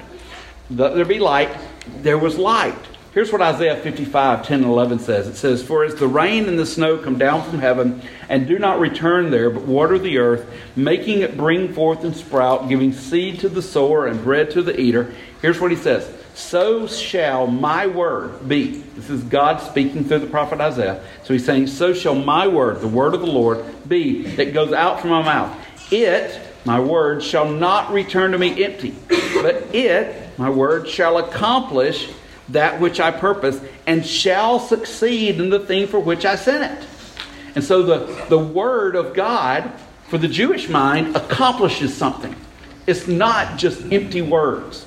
there 0.69 1.05
be 1.05 1.19
light, 1.19 1.55
there 2.01 2.17
was 2.17 2.37
light. 2.37 2.75
Here's 3.11 3.31
what 3.31 3.41
Isaiah 3.41 3.75
55, 3.75 4.45
10 4.45 4.59
and 4.59 4.69
11 4.69 4.99
says. 4.99 5.27
It 5.27 5.35
says, 5.35 5.63
For 5.63 5.83
as 5.83 5.95
the 5.95 6.07
rain 6.07 6.47
and 6.47 6.59
the 6.59 6.65
snow 6.65 6.99
come 6.99 7.17
down 7.17 7.41
from 7.49 7.57
heaven, 7.57 8.03
and 8.29 8.47
do 8.47 8.59
not 8.59 8.79
return 8.79 9.31
there, 9.31 9.49
but 9.49 9.63
water 9.63 9.97
the 9.97 10.19
earth, 10.19 10.47
making 10.75 11.21
it 11.21 11.35
bring 11.35 11.73
forth 11.73 12.03
and 12.03 12.15
sprout, 12.15 12.69
giving 12.69 12.93
seed 12.93 13.39
to 13.39 13.49
the 13.49 13.63
sower 13.63 14.05
and 14.05 14.23
bread 14.23 14.51
to 14.51 14.61
the 14.61 14.79
eater. 14.79 15.11
Here's 15.41 15.59
what 15.59 15.71
he 15.71 15.77
says 15.77 16.07
So 16.35 16.85
shall 16.85 17.47
my 17.47 17.87
word 17.87 18.47
be. 18.47 18.77
This 18.95 19.09
is 19.09 19.23
God 19.23 19.59
speaking 19.59 20.03
through 20.03 20.19
the 20.19 20.27
prophet 20.27 20.61
Isaiah. 20.61 21.03
So 21.23 21.33
he's 21.33 21.45
saying, 21.45 21.65
So 21.65 21.95
shall 21.95 22.15
my 22.15 22.47
word, 22.47 22.79
the 22.79 22.87
word 22.87 23.15
of 23.15 23.21
the 23.21 23.27
Lord, 23.27 23.65
be 23.89 24.27
that 24.35 24.53
goes 24.53 24.71
out 24.71 25.01
from 25.01 25.09
my 25.09 25.23
mouth. 25.23 25.57
It, 25.91 26.39
my 26.65 26.79
word, 26.79 27.23
shall 27.23 27.49
not 27.49 27.91
return 27.91 28.31
to 28.31 28.37
me 28.37 28.63
empty, 28.63 28.95
but 29.07 29.55
it, 29.73 30.37
my 30.37 30.49
word 30.49 30.87
shall 30.87 31.17
accomplish 31.17 32.09
that 32.49 32.79
which 32.79 32.99
I 32.99 33.11
purpose 33.11 33.61
and 33.87 34.05
shall 34.05 34.59
succeed 34.59 35.39
in 35.39 35.49
the 35.49 35.59
thing 35.59 35.87
for 35.87 35.99
which 35.99 36.25
I 36.25 36.35
sent 36.35 36.79
it. 36.79 36.87
And 37.55 37.63
so 37.63 37.83
the, 37.83 38.25
the 38.29 38.39
word 38.39 38.95
of 38.95 39.13
God 39.13 39.71
for 40.09 40.17
the 40.17 40.27
Jewish 40.27 40.67
mind, 40.67 41.15
accomplishes 41.15 41.95
something. 41.95 42.35
It's 42.87 43.07
not 43.07 43.59
just 43.59 43.93
empty 43.93 44.23
words. 44.23 44.85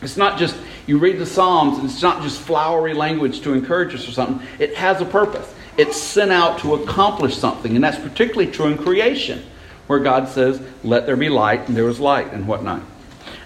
It's 0.00 0.16
not 0.16 0.38
just 0.38 0.56
you 0.86 0.98
read 0.98 1.18
the 1.18 1.26
Psalms 1.26 1.78
and 1.78 1.90
it's 1.90 2.00
not 2.00 2.22
just 2.22 2.40
flowery 2.40 2.94
language 2.94 3.40
to 3.40 3.52
encourage 3.52 3.92
us 3.94 4.08
or 4.08 4.12
something. 4.12 4.46
It 4.60 4.76
has 4.76 5.00
a 5.00 5.04
purpose. 5.04 5.52
It's 5.76 6.00
sent 6.00 6.30
out 6.30 6.60
to 6.60 6.74
accomplish 6.74 7.36
something. 7.36 7.74
And 7.74 7.82
that's 7.82 7.98
particularly 7.98 8.50
true 8.52 8.66
in 8.66 8.78
creation, 8.78 9.44
where 9.86 9.98
God 9.98 10.28
says, 10.28 10.60
Let 10.82 11.06
there 11.06 11.16
be 11.16 11.28
light, 11.28 11.68
and 11.68 11.76
there 11.76 11.84
was 11.84 12.00
light, 12.00 12.32
and 12.32 12.46
whatnot. 12.46 12.82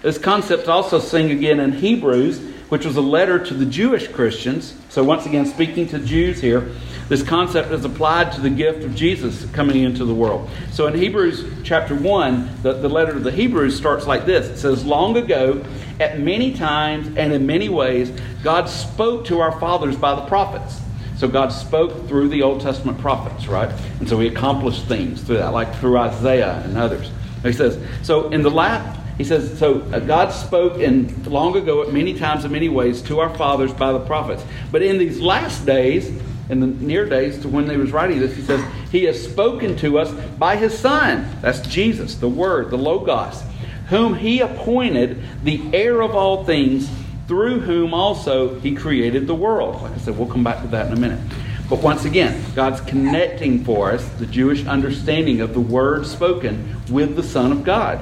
This 0.01 0.17
concept 0.17 0.67
also 0.67 0.99
seen 0.99 1.31
again 1.31 1.59
in 1.59 1.73
Hebrews, 1.73 2.39
which 2.69 2.85
was 2.85 2.95
a 2.95 3.01
letter 3.01 3.43
to 3.43 3.53
the 3.53 3.65
Jewish 3.65 4.07
Christians. 4.07 4.75
So, 4.89 5.03
once 5.03 5.25
again, 5.25 5.45
speaking 5.45 5.87
to 5.89 5.99
Jews 5.99 6.41
here, 6.41 6.71
this 7.11 7.23
concept 7.23 7.73
is 7.73 7.83
applied 7.83 8.31
to 8.31 8.39
the 8.39 8.49
gift 8.49 8.85
of 8.85 8.95
Jesus 8.95 9.45
coming 9.51 9.83
into 9.83 10.05
the 10.05 10.15
world. 10.15 10.49
So 10.71 10.87
in 10.87 10.93
Hebrews 10.93 11.43
chapter 11.61 11.93
1, 11.93 12.61
the, 12.63 12.71
the 12.71 12.87
letter 12.87 13.11
to 13.11 13.19
the 13.19 13.33
Hebrews 13.33 13.75
starts 13.75 14.07
like 14.07 14.25
this 14.25 14.47
It 14.47 14.57
says, 14.57 14.85
Long 14.85 15.17
ago, 15.17 15.61
at 15.99 16.21
many 16.21 16.53
times 16.53 17.07
and 17.17 17.33
in 17.33 17.45
many 17.45 17.67
ways, 17.67 18.13
God 18.43 18.69
spoke 18.69 19.25
to 19.25 19.41
our 19.41 19.51
fathers 19.59 19.97
by 19.97 20.15
the 20.15 20.25
prophets. 20.25 20.79
So 21.21 21.27
God 21.27 21.49
spoke 21.49 22.07
through 22.07 22.29
the 22.29 22.41
Old 22.41 22.61
Testament 22.61 22.97
prophets, 22.97 23.47
right? 23.47 23.69
And 23.99 24.09
so 24.09 24.19
he 24.19 24.27
accomplished 24.27 24.87
things 24.87 25.21
through 25.21 25.37
that, 25.37 25.49
like 25.49 25.75
through 25.75 25.99
Isaiah 25.99 26.63
and 26.65 26.75
others. 26.75 27.11
He 27.43 27.53
says, 27.53 27.79
so 28.01 28.31
in 28.31 28.41
the 28.41 28.49
last, 28.49 28.99
he 29.19 29.23
says, 29.23 29.59
so 29.59 29.81
uh, 29.93 29.99
God 29.99 30.29
spoke 30.31 30.79
in 30.79 31.23
long 31.25 31.55
ago 31.55 31.83
at 31.83 31.93
many 31.93 32.15
times 32.15 32.43
in 32.43 32.51
many 32.51 32.69
ways 32.69 33.03
to 33.03 33.19
our 33.19 33.31
fathers 33.35 33.71
by 33.71 33.91
the 33.91 33.99
prophets. 33.99 34.43
But 34.71 34.81
in 34.81 34.97
these 34.97 35.21
last 35.21 35.63
days, 35.63 36.07
in 36.49 36.59
the 36.59 36.65
near 36.65 37.07
days 37.07 37.39
to 37.43 37.47
when 37.47 37.69
he 37.69 37.77
was 37.77 37.91
writing 37.91 38.19
this, 38.19 38.35
he 38.35 38.41
says, 38.41 38.65
He 38.91 39.03
has 39.03 39.23
spoken 39.23 39.75
to 39.75 39.99
us 39.99 40.11
by 40.39 40.55
His 40.55 40.75
Son. 40.75 41.29
That's 41.41 41.59
Jesus, 41.59 42.15
the 42.15 42.29
Word, 42.29 42.71
the 42.71 42.79
Logos, 42.79 43.43
whom 43.89 44.15
He 44.15 44.39
appointed 44.39 45.21
the 45.43 45.61
heir 45.71 46.01
of 46.01 46.15
all 46.15 46.45
things, 46.45 46.89
through 47.31 47.61
whom 47.61 47.93
also 47.93 48.59
He 48.59 48.75
created 48.75 49.25
the 49.25 49.33
world. 49.33 49.81
Like 49.81 49.93
I 49.93 49.97
said, 49.99 50.17
we'll 50.17 50.27
come 50.27 50.43
back 50.43 50.63
to 50.63 50.67
that 50.67 50.87
in 50.87 50.91
a 50.91 50.99
minute. 50.99 51.21
But 51.69 51.81
once 51.81 52.03
again, 52.03 52.43
God's 52.55 52.81
connecting 52.81 53.63
for 53.63 53.93
us 53.93 54.05
the 54.19 54.25
Jewish 54.25 54.65
understanding 54.65 55.39
of 55.39 55.53
the 55.53 55.61
Word 55.61 56.05
spoken 56.05 56.75
with 56.89 57.15
the 57.15 57.23
Son 57.23 57.53
of 57.53 57.63
God. 57.63 58.01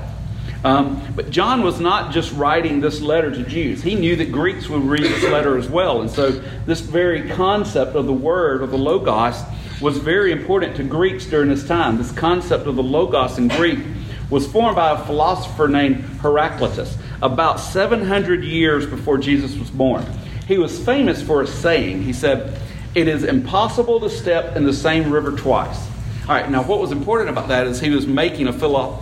Um, 0.63 1.13
but 1.15 1.29
John 1.29 1.61
was 1.61 1.79
not 1.79 2.11
just 2.11 2.33
writing 2.33 2.81
this 2.81 3.01
letter 3.01 3.29
to 3.29 3.43
Jews. 3.43 3.83
He 3.83 3.93
knew 3.93 4.15
that 4.15 4.31
Greeks 4.31 4.67
would 4.67 4.81
read 4.81 5.03
this 5.03 5.23
letter 5.25 5.59
as 5.59 5.69
well. 5.69 6.01
And 6.01 6.09
so, 6.09 6.31
this 6.65 6.79
very 6.79 7.29
concept 7.29 7.95
of 7.95 8.07
the 8.07 8.13
word, 8.13 8.63
of 8.63 8.71
the 8.71 8.79
Logos, 8.79 9.39
was 9.79 9.99
very 9.99 10.31
important 10.31 10.75
to 10.77 10.83
Greeks 10.83 11.27
during 11.27 11.49
this 11.49 11.67
time. 11.67 11.99
This 11.99 12.11
concept 12.11 12.65
of 12.65 12.75
the 12.75 12.81
Logos 12.81 13.37
in 13.37 13.47
Greek 13.49 13.77
was 14.31 14.51
formed 14.51 14.75
by 14.75 14.89
a 14.99 15.05
philosopher 15.05 15.67
named 15.67 15.97
Heraclitus 16.21 16.97
about 17.21 17.59
700 17.59 18.43
years 18.43 18.85
before 18.85 19.17
Jesus 19.17 19.55
was 19.57 19.69
born. 19.69 20.05
He 20.47 20.57
was 20.57 20.83
famous 20.83 21.21
for 21.21 21.41
a 21.41 21.47
saying. 21.47 22.03
He 22.03 22.13
said, 22.13 22.59
It 22.95 23.07
is 23.07 23.23
impossible 23.23 23.99
to 24.01 24.09
step 24.09 24.55
in 24.55 24.65
the 24.65 24.73
same 24.73 25.11
river 25.11 25.31
twice. 25.31 25.79
All 26.23 26.35
right, 26.35 26.49
now 26.49 26.63
what 26.63 26.79
was 26.79 26.91
important 26.91 27.29
about 27.29 27.47
that 27.49 27.67
is 27.67 27.79
he 27.79 27.89
was 27.89 28.05
making 28.07 28.47
a 28.47 28.53
philo- 28.53 28.97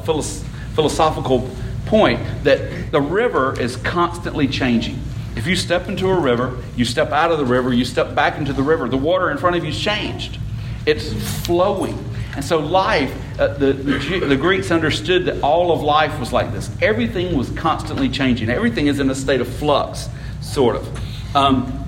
philosophical 0.76 1.50
point 1.86 2.22
that 2.44 2.92
the 2.92 3.02
river 3.02 3.60
is 3.60 3.76
constantly 3.78 4.48
changing. 4.48 5.00
If 5.36 5.46
you 5.46 5.56
step 5.56 5.88
into 5.88 6.08
a 6.10 6.20
river, 6.20 6.58
you 6.76 6.84
step 6.84 7.12
out 7.12 7.32
of 7.32 7.38
the 7.38 7.46
river, 7.46 7.74
you 7.74 7.86
step 7.86 8.16
back 8.16 8.38
into 8.38 8.54
the 8.54 8.64
river, 8.64 8.90
the 8.90 8.98
water 8.98 9.30
in 9.30 9.38
front 9.38 9.56
of 9.56 9.64
you 9.64 9.72
has 9.72 9.80
changed. 9.80 10.40
It's 10.86 11.14
flowing. 11.46 11.98
And 12.38 12.46
so, 12.46 12.60
life, 12.60 13.12
uh, 13.40 13.48
the, 13.48 13.74
the, 13.74 14.20
the, 14.20 14.36
Greeks 14.36 14.70
understood 14.70 15.26
that 15.26 15.42
all 15.42 15.72
of 15.72 15.82
life 15.82 16.20
was 16.20 16.32
like 16.32 16.52
this. 16.52 16.70
Everything 16.84 17.36
was 17.36 17.50
constantly 17.50 18.10
changing, 18.10 18.52
everything 18.52 18.86
is 18.86 19.00
in 19.00 19.10
a 19.10 19.16
state 19.16 19.42
of 19.42 19.48
flux, 19.48 20.08
sort 20.40 20.76
of. 20.76 21.36
Um, 21.36 21.84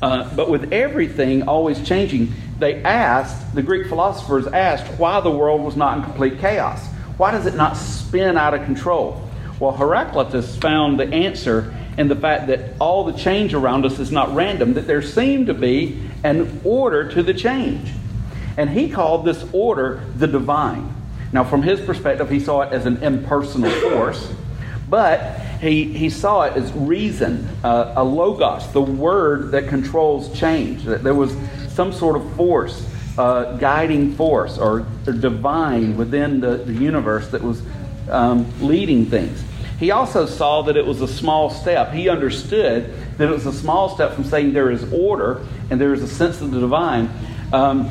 uh, 0.00 0.32
but 0.36 0.48
with 0.48 0.72
everything 0.72 1.48
always 1.48 1.84
changing, 1.84 2.32
they 2.60 2.84
asked, 2.84 3.52
the 3.56 3.64
Greek 3.64 3.88
philosophers 3.88 4.46
asked, 4.46 4.86
why 4.96 5.18
the 5.18 5.32
world 5.32 5.60
was 5.60 5.74
not 5.74 5.98
in 5.98 6.04
complete 6.04 6.38
chaos. 6.38 6.86
Why 7.16 7.32
does 7.32 7.46
it 7.46 7.56
not 7.56 7.76
spin 7.76 8.38
out 8.38 8.54
of 8.54 8.64
control? 8.64 9.28
Well, 9.58 9.72
Heraclitus 9.72 10.56
found 10.56 11.00
the 11.00 11.12
answer 11.12 11.74
in 11.98 12.06
the 12.06 12.14
fact 12.14 12.46
that 12.46 12.76
all 12.80 13.02
the 13.02 13.18
change 13.18 13.54
around 13.54 13.84
us 13.84 13.98
is 13.98 14.12
not 14.12 14.32
random, 14.36 14.74
that 14.74 14.86
there 14.86 15.02
seemed 15.02 15.48
to 15.48 15.54
be 15.54 16.00
an 16.22 16.60
order 16.62 17.10
to 17.10 17.24
the 17.24 17.34
change. 17.34 17.90
And 18.56 18.70
he 18.70 18.88
called 18.88 19.24
this 19.24 19.44
order 19.52 20.02
the 20.16 20.26
divine. 20.26 20.94
Now, 21.32 21.44
from 21.44 21.62
his 21.62 21.80
perspective, 21.80 22.30
he 22.30 22.38
saw 22.38 22.62
it 22.62 22.72
as 22.72 22.86
an 22.86 23.02
impersonal 23.02 23.70
force, 23.70 24.32
but 24.88 25.40
he, 25.60 25.92
he 25.92 26.10
saw 26.10 26.42
it 26.42 26.56
as 26.56 26.72
reason, 26.72 27.48
uh, 27.64 27.94
a 27.96 28.04
logos, 28.04 28.70
the 28.72 28.80
word 28.80 29.50
that 29.50 29.68
controls 29.68 30.38
change, 30.38 30.84
that 30.84 31.02
there 31.02 31.14
was 31.14 31.34
some 31.68 31.92
sort 31.92 32.16
of 32.16 32.36
force 32.36 32.86
uh, 33.18 33.56
guiding 33.56 34.12
force 34.14 34.58
or, 34.58 34.86
or, 35.06 35.12
divine 35.12 35.96
within 35.96 36.40
the, 36.40 36.56
the 36.56 36.72
universe 36.72 37.28
that 37.28 37.42
was 37.42 37.62
um, 38.10 38.46
leading 38.60 39.06
things. 39.06 39.42
He 39.78 39.90
also 39.90 40.26
saw 40.26 40.62
that 40.62 40.76
it 40.76 40.84
was 40.84 41.00
a 41.00 41.08
small 41.08 41.50
step. 41.50 41.92
He 41.92 42.08
understood 42.08 42.92
that 43.18 43.28
it 43.28 43.32
was 43.32 43.46
a 43.46 43.52
small 43.52 43.94
step 43.94 44.14
from 44.14 44.24
saying 44.24 44.52
there 44.52 44.70
is 44.70 44.92
order 44.92 45.44
and 45.70 45.80
there 45.80 45.92
is 45.94 46.02
a 46.02 46.08
sense 46.08 46.40
of 46.40 46.50
the 46.50 46.60
divine. 46.60 47.10
Um, 47.52 47.90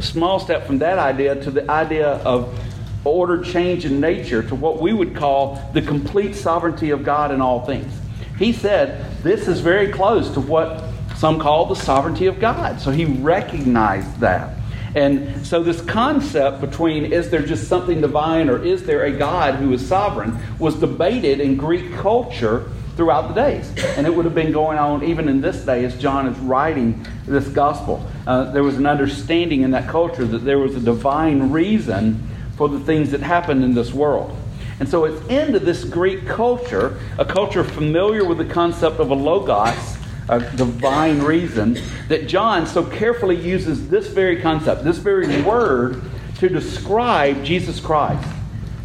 small 0.00 0.38
step 0.38 0.66
from 0.66 0.78
that 0.78 0.98
idea 0.98 1.42
to 1.42 1.50
the 1.50 1.70
idea 1.70 2.08
of 2.08 2.58
order 3.04 3.42
change 3.42 3.84
in 3.84 4.00
nature 4.00 4.42
to 4.42 4.54
what 4.54 4.80
we 4.80 4.92
would 4.92 5.16
call 5.16 5.70
the 5.72 5.82
complete 5.82 6.34
sovereignty 6.34 6.90
of 6.90 7.02
God 7.02 7.30
in 7.30 7.40
all 7.40 7.64
things. 7.64 7.92
He 8.38 8.52
said 8.52 9.22
this 9.22 9.48
is 9.48 9.60
very 9.60 9.92
close 9.92 10.30
to 10.30 10.40
what 10.40 10.84
some 11.16 11.38
call 11.38 11.66
the 11.66 11.76
sovereignty 11.76 12.26
of 12.26 12.40
God. 12.40 12.80
So 12.80 12.90
he 12.90 13.04
recognized 13.04 14.20
that. 14.20 14.56
And 14.94 15.46
so, 15.46 15.62
this 15.62 15.80
concept 15.82 16.60
between 16.60 17.12
is 17.12 17.30
there 17.30 17.42
just 17.42 17.68
something 17.68 18.00
divine 18.00 18.50
or 18.50 18.60
is 18.64 18.84
there 18.84 19.04
a 19.04 19.12
God 19.12 19.54
who 19.54 19.72
is 19.72 19.86
sovereign 19.86 20.36
was 20.58 20.74
debated 20.80 21.40
in 21.40 21.56
Greek 21.56 21.92
culture 21.94 22.68
throughout 22.96 23.28
the 23.28 23.34
days. 23.34 23.72
And 23.96 24.06
it 24.06 24.14
would 24.14 24.24
have 24.24 24.34
been 24.34 24.52
going 24.52 24.78
on 24.78 25.04
even 25.04 25.28
in 25.28 25.40
this 25.40 25.64
day 25.64 25.84
as 25.84 25.98
John 25.98 26.26
is 26.26 26.38
writing 26.38 27.06
this 27.26 27.48
gospel. 27.48 28.04
Uh, 28.26 28.50
there 28.52 28.62
was 28.62 28.76
an 28.76 28.86
understanding 28.86 29.62
in 29.62 29.70
that 29.72 29.88
culture 29.88 30.24
that 30.24 30.44
there 30.44 30.58
was 30.58 30.74
a 30.74 30.80
divine 30.80 31.50
reason 31.50 32.26
for 32.56 32.68
the 32.68 32.80
things 32.80 33.10
that 33.12 33.20
happened 33.20 33.64
in 33.64 33.74
this 33.74 33.92
world. 33.92 34.36
And 34.80 34.88
so 34.88 35.04
it's 35.04 35.24
into 35.28 35.58
this 35.58 35.84
Greek 35.84 36.26
culture, 36.26 36.98
a 37.18 37.24
culture 37.24 37.62
familiar 37.62 38.24
with 38.24 38.38
the 38.38 38.46
concept 38.46 38.98
of 38.98 39.10
a 39.10 39.14
logos, 39.14 39.98
a 40.28 40.40
divine 40.56 41.20
reason, 41.20 41.78
that 42.08 42.26
John 42.26 42.66
so 42.66 42.84
carefully 42.84 43.36
uses 43.36 43.88
this 43.88 44.08
very 44.08 44.40
concept, 44.40 44.84
this 44.84 44.98
very 44.98 45.42
word, 45.42 46.02
to 46.38 46.48
describe 46.48 47.44
Jesus 47.44 47.78
Christ, 47.78 48.26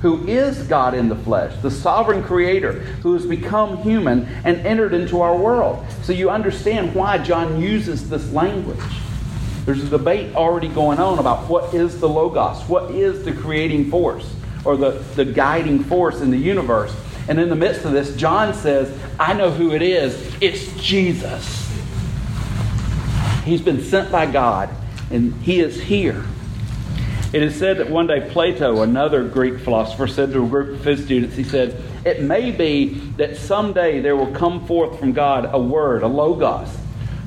who 0.05 0.24
is 0.27 0.62
God 0.67 0.93
in 0.93 1.09
the 1.09 1.15
flesh, 1.15 1.59
the 1.63 1.71
sovereign 1.71 2.21
creator, 2.21 2.74
who 3.01 3.13
has 3.13 3.25
become 3.25 3.77
human 3.77 4.25
and 4.43 4.57
entered 4.59 4.93
into 4.93 5.19
our 5.19 5.35
world. 5.35 5.83
So 6.03 6.13
you 6.13 6.29
understand 6.29 6.93
why 6.93 7.17
John 7.17 7.59
uses 7.59 8.07
this 8.07 8.31
language. 8.31 8.77
There's 9.65 9.83
a 9.83 9.89
debate 9.89 10.35
already 10.35 10.67
going 10.67 11.00
on 11.00 11.17
about 11.17 11.50
what 11.50 11.74
is 11.74 12.00
the 12.00 12.07
Logos, 12.07 12.69
what 12.69 12.91
is 12.91 13.25
the 13.25 13.33
creating 13.33 13.89
force, 13.89 14.31
or 14.63 14.77
the, 14.77 14.91
the 15.15 15.25
guiding 15.25 15.83
force 15.83 16.21
in 16.21 16.29
the 16.29 16.38
universe. 16.38 16.95
And 17.27 17.39
in 17.39 17.50
the 17.50 17.55
midst 17.55 17.83
of 17.83 17.91
this, 17.91 18.15
John 18.15 18.53
says, 18.53 18.95
I 19.19 19.33
know 19.33 19.50
who 19.50 19.74
it 19.74 19.81
is. 19.81 20.38
It's 20.39 20.71
Jesus. 20.79 21.67
He's 23.43 23.62
been 23.62 23.83
sent 23.83 24.12
by 24.12 24.27
God, 24.27 24.69
and 25.09 25.33
he 25.41 25.62
is 25.62 25.81
here. 25.81 26.24
It 27.36 27.44
is 27.44 27.54
said 27.54 27.80
that 27.80 27.89
one 27.89 28.08
day 28.08 28.30
Plato, 28.32 28.82
another 28.82 29.22
Greek 29.27 29.60
philosopher, 29.60 30.08
said 30.08 30.32
to 30.32 30.46
a 30.46 30.48
group 30.48 30.80
of 30.80 30.86
his 30.86 31.04
students, 31.04 31.36
he 31.36 31.44
said, 31.44 31.84
It 32.06 32.22
may 32.22 32.50
be 32.50 32.94
that 33.18 33.36
someday 33.36 34.00
there 34.00 34.15
will 34.15 34.32
come 34.32 34.65
forth 34.65 34.98
from 34.98 35.12
God 35.12 35.50
a 35.51 35.60
word, 35.60 36.04
a 36.04 36.08
logos, 36.08 36.70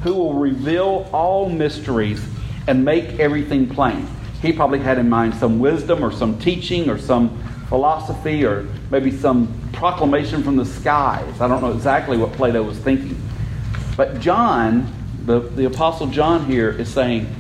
who 0.05 0.15
will 0.15 0.33
reveal 0.33 1.11
all 1.13 1.51
mysteries 1.51 2.27
and 2.67 2.83
make 2.87 3.21
everything 3.21 3.69
plain. 3.69 4.09
He 4.41 4.51
probably 4.51 4.79
had 4.79 4.97
in 4.97 5.11
mind 5.11 5.35
some 5.35 5.59
wisdom 5.59 6.03
or 6.03 6.11
some 6.11 6.39
teaching 6.39 6.89
or 6.89 6.97
some 6.97 7.39
philosophy 7.69 8.47
or 8.47 8.67
maybe 8.91 9.11
some 9.11 9.61
proclamation 9.75 10.43
from 10.43 10.57
the 10.57 10.65
skies. 10.65 11.39
I 11.39 11.49
don't 11.49 11.61
know 11.61 11.73
exactly 11.73 12.17
what 12.17 12.33
Plato 12.33 12.63
was 12.63 12.79
thinking. 12.79 13.21
But 13.95 14.21
John, 14.21 14.91
the, 15.27 15.41
the 15.41 15.67
Apostle 15.67 16.07
John 16.07 16.47
here, 16.47 16.71
is 16.71 16.89
saying, 16.89 17.31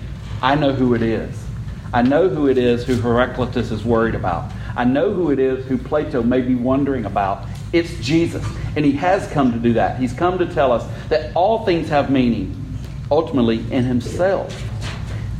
I 0.42 0.54
know 0.54 0.74
who 0.74 0.92
it 0.92 1.00
is. 1.00 1.47
I 1.92 2.02
know 2.02 2.28
who 2.28 2.48
it 2.48 2.58
is 2.58 2.84
who 2.84 2.96
Heraclitus 2.96 3.70
is 3.70 3.84
worried 3.84 4.14
about. 4.14 4.52
I 4.76 4.84
know 4.84 5.12
who 5.12 5.30
it 5.30 5.38
is 5.38 5.64
who 5.66 5.78
Plato 5.78 6.22
may 6.22 6.40
be 6.40 6.54
wondering 6.54 7.06
about. 7.06 7.46
It's 7.72 7.98
Jesus. 8.00 8.44
And 8.76 8.84
he 8.84 8.92
has 8.92 9.26
come 9.32 9.52
to 9.52 9.58
do 9.58 9.72
that. 9.74 9.98
He's 9.98 10.12
come 10.12 10.38
to 10.38 10.46
tell 10.46 10.72
us 10.72 10.86
that 11.08 11.34
all 11.34 11.64
things 11.64 11.88
have 11.88 12.10
meaning, 12.10 12.78
ultimately, 13.10 13.58
in 13.72 13.84
himself. 13.84 14.62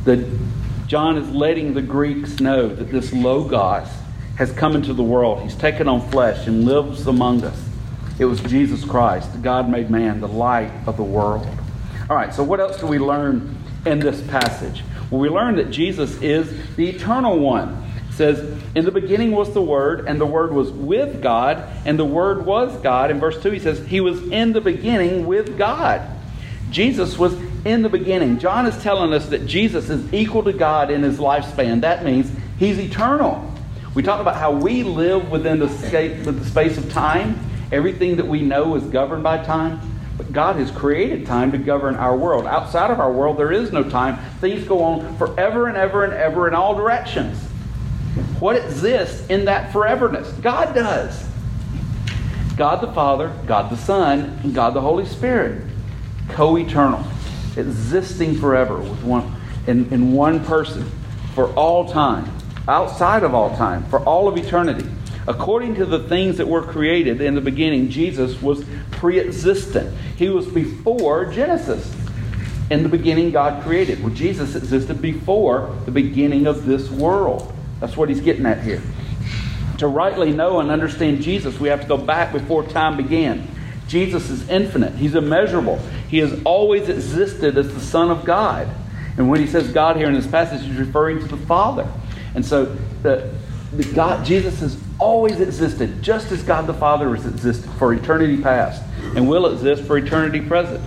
The 0.05 0.27
John 0.87 1.17
is 1.17 1.29
letting 1.29 1.75
the 1.75 1.83
Greeks 1.83 2.39
know 2.39 2.67
that 2.67 2.91
this 2.91 3.13
Logos 3.13 3.87
has 4.37 4.51
come 4.51 4.75
into 4.75 4.91
the 4.93 5.03
world. 5.03 5.43
He's 5.43 5.55
taken 5.55 5.87
on 5.87 6.09
flesh 6.09 6.47
and 6.47 6.65
lives 6.65 7.05
among 7.05 7.43
us. 7.43 7.63
It 8.17 8.25
was 8.25 8.41
Jesus 8.41 8.83
Christ, 8.83 9.41
God 9.43 9.69
made 9.69 9.91
man, 9.91 10.19
the 10.19 10.27
light 10.27 10.71
of 10.87 10.97
the 10.97 11.03
world. 11.03 11.47
All 12.09 12.15
right, 12.15 12.33
so 12.33 12.43
what 12.43 12.59
else 12.59 12.79
do 12.79 12.87
we 12.87 12.97
learn 12.97 13.55
in 13.85 13.99
this 13.99 14.21
passage? 14.27 14.83
Well, 15.09 15.21
we 15.21 15.29
learn 15.29 15.55
that 15.55 15.71
Jesus 15.71 16.21
is 16.21 16.75
the 16.75 16.89
eternal 16.89 17.39
one. 17.39 17.83
It 18.09 18.13
says, 18.13 18.61
In 18.75 18.85
the 18.85 18.91
beginning 18.91 19.31
was 19.31 19.53
the 19.53 19.61
Word, 19.61 20.05
and 20.07 20.21
the 20.21 20.25
Word 20.25 20.53
was 20.53 20.71
with 20.71 21.21
God, 21.21 21.67
and 21.85 21.97
the 21.97 22.05
Word 22.05 22.45
was 22.45 22.79
God. 22.81 23.11
In 23.11 23.19
verse 23.19 23.41
2, 23.41 23.51
he 23.51 23.59
says, 23.59 23.85
He 23.87 24.01
was 24.01 24.21
in 24.29 24.53
the 24.53 24.61
beginning 24.61 25.25
with 25.25 25.57
God. 25.57 26.01
Jesus 26.69 27.17
was 27.17 27.33
in 27.65 27.81
the 27.81 27.89
beginning. 27.89 28.39
John 28.39 28.65
is 28.65 28.81
telling 28.83 29.13
us 29.13 29.27
that 29.29 29.45
Jesus 29.45 29.89
is 29.89 30.13
equal 30.13 30.43
to 30.43 30.53
God 30.53 30.91
in 30.91 31.03
his 31.03 31.17
lifespan. 31.17 31.81
That 31.81 32.05
means 32.05 32.31
he's 32.57 32.79
eternal. 32.79 33.51
We 33.95 34.03
talked 34.03 34.21
about 34.21 34.35
how 34.35 34.51
we 34.51 34.83
live 34.83 35.31
within 35.31 35.59
the, 35.59 35.65
the 35.65 36.45
space 36.45 36.77
of 36.77 36.91
time. 36.91 37.39
Everything 37.71 38.17
that 38.17 38.27
we 38.27 38.41
know 38.41 38.75
is 38.75 38.83
governed 38.83 39.23
by 39.23 39.43
time. 39.43 39.79
But 40.19 40.33
God 40.33 40.57
has 40.57 40.69
created 40.69 41.25
time 41.25 41.53
to 41.53 41.57
govern 41.57 41.95
our 41.95 42.15
world. 42.15 42.45
Outside 42.45 42.91
of 42.91 42.99
our 42.99 43.09
world, 43.09 43.37
there 43.37 43.53
is 43.53 43.71
no 43.71 43.89
time. 43.89 44.17
Things 44.41 44.67
go 44.67 44.83
on 44.83 45.15
forever 45.17 45.67
and 45.67 45.77
ever 45.77 46.03
and 46.03 46.11
ever 46.11 46.45
in 46.45 46.53
all 46.53 46.75
directions. 46.75 47.41
What 48.41 48.57
exists 48.57 49.25
in 49.29 49.45
that 49.45 49.71
foreverness? 49.71 50.29
God 50.41 50.75
does. 50.75 51.25
God 52.57 52.81
the 52.81 52.91
Father, 52.91 53.33
God 53.47 53.71
the 53.71 53.77
Son, 53.77 54.37
and 54.43 54.53
God 54.53 54.73
the 54.73 54.81
Holy 54.81 55.05
Spirit. 55.05 55.65
Co 56.27 56.57
eternal 56.57 57.01
existing 57.55 58.35
forever 58.35 58.77
with 58.77 59.01
one 59.03 59.33
in, 59.67 59.91
in 59.93 60.11
one 60.11 60.43
person 60.43 60.83
for 61.33 61.53
all 61.53 61.89
time, 61.89 62.29
outside 62.67 63.23
of 63.23 63.33
all 63.33 63.55
time, 63.55 63.85
for 63.85 63.99
all 64.01 64.27
of 64.27 64.35
eternity. 64.35 64.89
According 65.29 65.75
to 65.75 65.85
the 65.85 65.99
things 65.99 66.37
that 66.37 66.47
were 66.47 66.63
created 66.63 67.21
in 67.21 67.35
the 67.35 67.41
beginning, 67.41 67.89
Jesus 67.89 68.41
was 68.41 68.65
pre 68.89 69.19
existent. 69.19 69.95
He 70.17 70.27
was 70.27 70.47
before 70.47 71.31
Genesis. 71.31 71.95
In 72.71 72.81
the 72.81 72.89
beginning, 72.89 73.29
God 73.29 73.63
created. 73.63 74.01
Well, 74.03 74.11
Jesus 74.11 74.55
existed 74.55 75.03
before 75.03 75.77
the 75.85 75.91
beginning 75.91 76.47
of 76.47 76.65
this 76.65 76.89
world. 76.89 77.53
That's 77.79 77.95
what 77.95 78.09
he's 78.09 78.21
getting 78.21 78.47
at 78.47 78.63
here. 78.63 78.81
To 79.77 79.87
rightly 79.87 80.31
know 80.31 80.61
and 80.61 80.71
understand 80.71 81.21
Jesus, 81.21 81.59
we 81.59 81.69
have 81.69 81.81
to 81.81 81.87
go 81.87 81.97
back 81.97 82.33
before 82.33 82.63
time 82.63 82.97
began. 82.97 83.47
Jesus 83.87 84.31
is 84.31 84.49
infinite, 84.49 84.95
He's 84.95 85.13
immeasurable. 85.13 85.77
He 86.09 86.17
has 86.17 86.41
always 86.43 86.89
existed 86.89 87.55
as 87.55 87.71
the 87.71 87.79
Son 87.79 88.09
of 88.09 88.25
God. 88.25 88.67
And 89.15 89.29
when 89.29 89.39
he 89.41 89.47
says 89.47 89.71
God 89.71 89.95
here 89.95 90.07
in 90.07 90.15
this 90.15 90.27
passage, 90.27 90.65
he's 90.65 90.77
referring 90.77 91.19
to 91.19 91.27
the 91.27 91.37
Father. 91.37 91.87
And 92.33 92.43
so 92.43 92.65
the, 93.03 93.31
the 93.73 93.83
God, 93.93 94.25
Jesus 94.25 94.59
has 94.61 94.75
always 94.99 95.39
existed, 95.39 96.01
just 96.01 96.31
as 96.31 96.43
God 96.43 96.67
the 96.67 96.73
Father 96.73 97.15
has 97.15 97.25
existed 97.25 97.69
for 97.71 97.93
eternity 97.93 98.41
past 98.41 98.83
and 99.15 99.27
will 99.27 99.47
exist 99.47 99.83
for 99.83 99.97
eternity 99.97 100.41
present. 100.41 100.83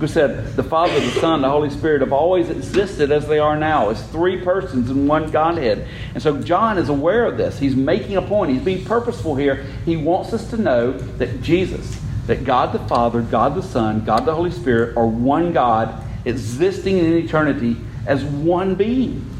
We 0.00 0.08
said 0.08 0.54
the 0.56 0.62
Father, 0.62 0.98
the 0.98 1.20
Son, 1.20 1.40
the 1.40 1.48
Holy 1.48 1.70
Spirit 1.70 2.00
have 2.00 2.12
always 2.12 2.50
existed 2.50 3.12
as 3.12 3.28
they 3.28 3.38
are 3.38 3.56
now, 3.56 3.90
as 3.90 4.02
three 4.08 4.42
persons 4.42 4.90
in 4.90 5.06
one 5.06 5.30
Godhead. 5.30 5.86
And 6.14 6.22
so 6.22 6.42
John 6.42 6.78
is 6.78 6.88
aware 6.88 7.24
of 7.26 7.38
this. 7.38 7.58
He's 7.58 7.76
making 7.76 8.16
a 8.16 8.22
point. 8.22 8.52
He's 8.52 8.62
being 8.62 8.84
purposeful 8.84 9.36
here. 9.36 9.64
He 9.84 9.96
wants 9.96 10.32
us 10.32 10.50
to 10.50 10.56
know 10.56 10.92
that 10.92 11.42
Jesus 11.42 12.00
that 12.26 12.44
God 12.44 12.72
the 12.72 12.78
Father, 12.88 13.20
God 13.20 13.54
the 13.54 13.62
Son, 13.62 14.04
God 14.04 14.24
the 14.24 14.34
Holy 14.34 14.50
Spirit 14.50 14.96
are 14.96 15.06
one 15.06 15.52
God 15.52 16.02
existing 16.24 16.98
in 16.98 17.12
eternity 17.14 17.76
as 18.06 18.24
one 18.24 18.74
being. 18.74 19.30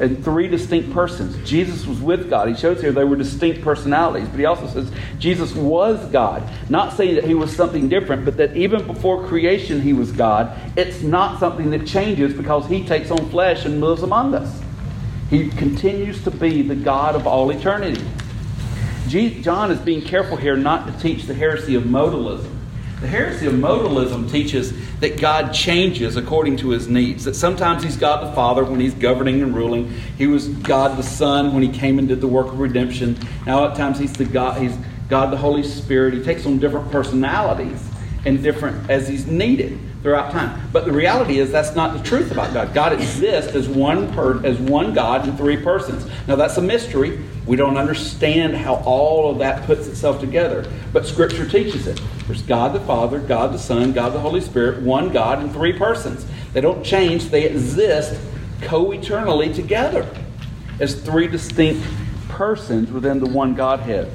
And 0.00 0.24
three 0.24 0.48
distinct 0.48 0.92
persons. 0.92 1.36
Jesus 1.48 1.86
was 1.86 2.00
with 2.00 2.30
God. 2.30 2.48
He 2.48 2.54
shows 2.54 2.80
here 2.80 2.92
they 2.92 3.04
were 3.04 3.16
distinct 3.16 3.62
personalities, 3.62 4.28
but 4.28 4.38
he 4.38 4.46
also 4.46 4.66
says 4.66 4.90
Jesus 5.18 5.54
was 5.54 6.04
God. 6.10 6.42
Not 6.68 6.96
saying 6.96 7.16
that 7.16 7.24
he 7.24 7.34
was 7.34 7.54
something 7.54 7.88
different, 7.88 8.24
but 8.24 8.36
that 8.38 8.56
even 8.56 8.86
before 8.86 9.26
creation 9.26 9.80
he 9.80 9.92
was 9.92 10.10
God. 10.10 10.58
It's 10.76 11.02
not 11.02 11.38
something 11.38 11.70
that 11.70 11.86
changes 11.86 12.32
because 12.34 12.66
he 12.66 12.84
takes 12.84 13.10
on 13.10 13.28
flesh 13.30 13.64
and 13.64 13.80
lives 13.80 14.02
among 14.02 14.34
us. 14.34 14.60
He 15.30 15.48
continues 15.50 16.22
to 16.24 16.30
be 16.30 16.62
the 16.62 16.74
God 16.76 17.14
of 17.14 17.26
all 17.26 17.50
eternity. 17.50 18.02
John 19.08 19.70
is 19.70 19.80
being 19.80 20.02
careful 20.02 20.36
here 20.36 20.56
not 20.56 20.86
to 20.86 21.02
teach 21.02 21.24
the 21.24 21.34
heresy 21.34 21.74
of 21.74 21.84
modalism. 21.84 22.61
The 23.02 23.08
heresy 23.08 23.46
of 23.46 23.54
modalism 23.54 24.30
teaches 24.30 24.72
that 25.00 25.20
God 25.20 25.52
changes 25.52 26.14
according 26.14 26.58
to 26.58 26.70
his 26.70 26.86
needs. 26.86 27.24
That 27.24 27.34
sometimes 27.34 27.82
he's 27.82 27.96
God 27.96 28.24
the 28.24 28.32
Father 28.32 28.62
when 28.62 28.78
he's 28.78 28.94
governing 28.94 29.42
and 29.42 29.52
ruling. 29.52 29.92
He 30.16 30.28
was 30.28 30.46
God 30.46 30.96
the 30.96 31.02
Son 31.02 31.52
when 31.52 31.64
he 31.64 31.68
came 31.68 31.98
and 31.98 32.06
did 32.06 32.20
the 32.20 32.28
work 32.28 32.46
of 32.46 32.60
redemption. 32.60 33.18
Now 33.44 33.66
at 33.66 33.76
times 33.76 33.98
he's 33.98 34.12
the 34.12 34.24
God 34.24 34.62
he's 34.62 34.76
God 35.08 35.32
the 35.32 35.36
Holy 35.36 35.64
Spirit. 35.64 36.14
He 36.14 36.22
takes 36.22 36.46
on 36.46 36.60
different 36.60 36.92
personalities 36.92 37.84
and 38.24 38.40
different 38.40 38.88
as 38.88 39.08
he's 39.08 39.26
needed 39.26 39.80
throughout 40.02 40.32
time. 40.32 40.68
But 40.72 40.84
the 40.84 40.92
reality 40.92 41.38
is 41.38 41.52
that's 41.52 41.74
not 41.74 41.96
the 41.96 42.02
truth 42.02 42.32
about 42.32 42.52
God. 42.52 42.74
God 42.74 42.92
exists 42.92 43.54
as 43.54 43.68
one 43.68 44.12
per, 44.12 44.44
as 44.44 44.58
one 44.58 44.92
God 44.92 45.28
in 45.28 45.36
three 45.36 45.56
persons. 45.56 46.06
Now 46.26 46.36
that's 46.36 46.56
a 46.56 46.62
mystery. 46.62 47.20
We 47.46 47.56
don't 47.56 47.76
understand 47.76 48.56
how 48.56 48.76
all 48.84 49.30
of 49.30 49.38
that 49.38 49.64
puts 49.64 49.86
itself 49.86 50.20
together, 50.20 50.70
but 50.92 51.06
Scripture 51.06 51.48
teaches 51.48 51.86
it. 51.86 52.00
There's 52.26 52.42
God 52.42 52.72
the 52.72 52.80
Father, 52.80 53.18
God 53.18 53.52
the 53.52 53.58
Son, 53.58 53.92
God 53.92 54.12
the 54.12 54.20
Holy 54.20 54.40
Spirit, 54.40 54.82
one 54.82 55.10
God 55.10 55.42
in 55.42 55.50
three 55.50 55.72
persons. 55.72 56.26
They 56.52 56.60
don't 56.60 56.84
change, 56.84 57.30
they 57.30 57.44
exist 57.44 58.20
co 58.60 58.92
eternally 58.92 59.52
together 59.52 60.08
as 60.80 61.00
three 61.00 61.28
distinct 61.28 61.86
persons 62.28 62.90
within 62.90 63.18
the 63.18 63.26
one 63.26 63.54
Godhead. 63.54 64.10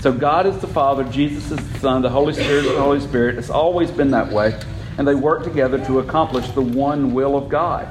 So 0.00 0.12
God 0.12 0.46
is 0.46 0.56
the 0.58 0.66
Father, 0.66 1.04
Jesus 1.04 1.50
is 1.50 1.72
the 1.72 1.78
Son, 1.78 2.02
the 2.02 2.08
Holy 2.08 2.32
Spirit 2.32 2.64
is 2.64 2.72
the 2.72 2.80
Holy 2.80 3.00
Spirit. 3.00 3.36
It's 3.36 3.50
always 3.50 3.90
been 3.90 4.10
that 4.12 4.32
way. 4.32 4.58
And 4.98 5.06
they 5.06 5.14
work 5.14 5.44
together 5.44 5.84
to 5.86 6.00
accomplish 6.00 6.48
the 6.50 6.62
one 6.62 7.14
will 7.14 7.36
of 7.36 7.48
God. 7.48 7.88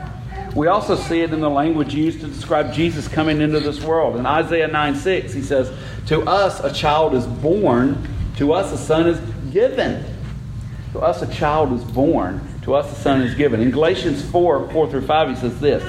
We 0.56 0.68
also 0.68 0.96
see 0.96 1.22
it 1.22 1.32
in 1.32 1.42
the 1.42 1.50
language 1.50 1.94
used 1.94 2.22
to 2.22 2.28
describe 2.28 2.74
Jesus 2.74 3.08
coming 3.08 3.40
into 3.40 3.60
this 3.60 3.82
world. 3.84 4.16
In 4.16 4.26
Isaiah 4.26 4.68
9 4.68 4.96
6, 4.96 5.34
he 5.34 5.42
says, 5.42 5.72
To 6.08 6.22
us 6.22 6.60
a 6.60 6.74
child 6.74 7.14
is 7.14 7.26
born, 7.26 8.08
to 8.38 8.54
us 8.54 8.72
a 8.72 8.78
son 8.78 9.08
is 9.08 9.20
given. 9.52 10.04
To 10.94 11.00
us 11.00 11.22
a 11.22 11.32
child 11.32 11.72
is 11.74 11.84
born, 11.84 12.42
to 12.64 12.74
us 12.74 12.92
a 12.92 13.00
son 13.00 13.22
is 13.22 13.36
given. 13.36 13.62
In 13.62 13.70
Galatians 13.70 14.28
4 14.32 14.70
4 14.72 14.90
through 14.90 15.06
5, 15.06 15.30
he 15.30 15.36
says 15.36 15.60
this 15.60 15.84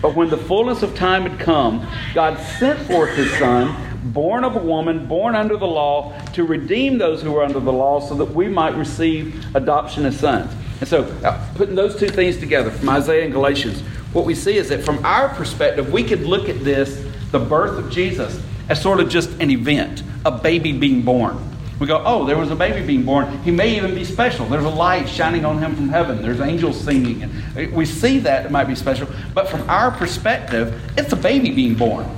But 0.00 0.14
when 0.14 0.30
the 0.30 0.38
fullness 0.38 0.82
of 0.82 0.94
time 0.94 1.24
had 1.24 1.38
come, 1.38 1.86
God 2.14 2.38
sent 2.58 2.80
forth 2.86 3.14
his 3.14 3.30
son, 3.38 3.76
born 4.12 4.44
of 4.44 4.56
a 4.56 4.60
woman, 4.60 5.06
born 5.06 5.34
under 5.34 5.56
the 5.56 5.66
law, 5.66 6.18
to 6.32 6.44
redeem 6.44 6.98
those 6.98 7.22
who 7.22 7.32
were 7.32 7.42
under 7.42 7.60
the 7.60 7.72
law, 7.72 8.00
so 8.00 8.14
that 8.14 8.26
we 8.26 8.48
might 8.48 8.74
receive 8.74 9.44
adoption 9.54 10.06
as 10.06 10.18
sons. 10.18 10.52
And 10.80 10.88
so, 10.88 11.04
uh, 11.24 11.46
putting 11.54 11.74
those 11.74 11.96
two 11.96 12.08
things 12.08 12.36
together 12.36 12.70
from 12.70 12.88
Isaiah 12.88 13.24
and 13.24 13.32
Galatians, 13.32 13.80
what 14.12 14.24
we 14.24 14.34
see 14.34 14.56
is 14.56 14.68
that 14.68 14.84
from 14.84 15.04
our 15.04 15.28
perspective, 15.30 15.92
we 15.92 16.02
could 16.04 16.22
look 16.22 16.48
at 16.48 16.64
this, 16.64 17.04
the 17.32 17.38
birth 17.38 17.78
of 17.78 17.90
Jesus, 17.90 18.40
as 18.68 18.80
sort 18.80 19.00
of 19.00 19.08
just 19.08 19.30
an 19.40 19.50
event, 19.50 20.02
a 20.24 20.30
baby 20.30 20.72
being 20.72 21.02
born. 21.02 21.38
We 21.78 21.86
go, 21.86 22.02
oh, 22.06 22.24
there 22.24 22.38
was 22.38 22.50
a 22.50 22.56
baby 22.56 22.86
being 22.86 23.04
born. 23.04 23.42
He 23.42 23.50
may 23.50 23.76
even 23.76 23.94
be 23.94 24.04
special. 24.04 24.46
There's 24.46 24.64
a 24.64 24.70
light 24.70 25.08
shining 25.08 25.44
on 25.44 25.58
him 25.58 25.76
from 25.76 25.90
heaven. 25.90 26.22
There's 26.22 26.40
angels 26.40 26.80
singing. 26.80 27.30
We 27.74 27.84
see 27.84 28.18
that 28.20 28.46
it 28.46 28.50
might 28.50 28.64
be 28.64 28.74
special. 28.74 29.08
But 29.34 29.48
from 29.48 29.68
our 29.68 29.90
perspective, 29.90 30.80
it's 30.96 31.12
a 31.12 31.16
baby 31.16 31.50
being 31.50 31.74
born. 31.74 32.08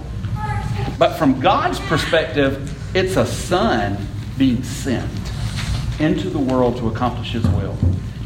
But 0.98 1.16
from 1.16 1.40
God's 1.40 1.78
perspective, 1.80 2.74
it's 2.96 3.16
a 3.16 3.26
son 3.26 4.06
being 4.36 4.62
sent 4.62 5.10
into 6.00 6.30
the 6.30 6.38
world 6.38 6.76
to 6.78 6.88
accomplish 6.88 7.32
his 7.32 7.46
will. 7.48 7.76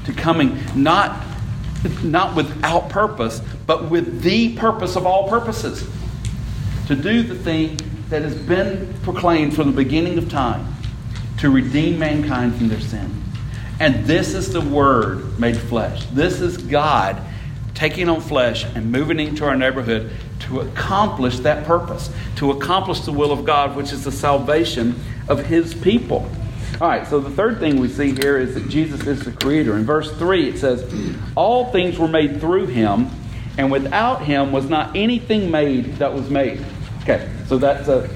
To 0.07 0.13
coming 0.13 0.59
not 0.75 1.27
not 2.03 2.37
without 2.37 2.89
purpose, 2.91 3.43
but 3.67 3.91
with 3.91 4.23
the 4.23 4.55
purpose 4.57 4.95
of 4.95 5.05
all 5.05 5.29
purposes. 5.29 5.89
To 6.87 6.95
do 6.95 7.23
the 7.23 7.35
thing 7.35 7.79
that 8.09 8.23
has 8.23 8.37
been 8.37 8.95
proclaimed 9.03 9.55
from 9.55 9.69
the 9.69 9.77
beginning 9.77 10.17
of 10.19 10.29
time 10.29 10.75
to 11.39 11.51
redeem 11.51 11.99
mankind 11.99 12.55
from 12.55 12.69
their 12.69 12.81
sin. 12.81 13.23
And 13.81 14.05
this 14.05 14.35
is 14.35 14.53
the 14.53 14.61
Word 14.61 15.41
made 15.41 15.57
flesh. 15.57 16.05
This 16.13 16.41
is 16.41 16.57
God 16.57 17.21
taking 17.75 18.09
on 18.09 18.21
flesh 18.21 18.65
and 18.77 18.93
moving 18.93 19.19
into 19.19 19.45
our 19.45 19.57
neighborhood 19.57 20.13
to 20.43 20.61
accomplish 20.61 21.39
that 21.41 21.65
purpose, 21.67 22.11
to 22.37 22.51
accomplish 22.51 23.01
the 23.01 23.13
will 23.13 23.33
of 23.33 23.45
God, 23.45 23.77
which 23.77 23.93
is 23.93 24.05
the 24.05 24.13
salvation 24.13 25.01
of 25.29 25.47
His 25.47 25.75
people. 25.75 26.29
All 26.81 26.89
right, 26.89 27.07
so 27.07 27.21
the 27.21 27.31
third 27.31 27.61
thing 27.61 27.79
we 27.79 27.89
see 27.89 28.13
here 28.13 28.39
is 28.39 28.55
that 28.55 28.69
Jesus 28.69 29.07
is 29.07 29.25
the 29.25 29.33
creator. 29.33 29.77
In 29.77 29.85
verse 29.85 30.11
3, 30.13 30.49
it 30.49 30.59
says, 30.59 30.85
All 31.37 31.71
things 31.71 31.99
were 31.99 32.09
made 32.09 32.41
through 32.41 32.67
him, 32.67 33.11
and 33.59 33.71
without 33.71 34.25
him 34.25 34.53
was 34.53 34.69
not 34.69 34.97
anything 34.97 35.51
made 35.51 35.97
that 35.97 36.13
was 36.13 36.29
made. 36.31 36.65
Okay, 37.03 37.31
so 37.47 37.59
that's 37.59 37.89
a 37.89 38.09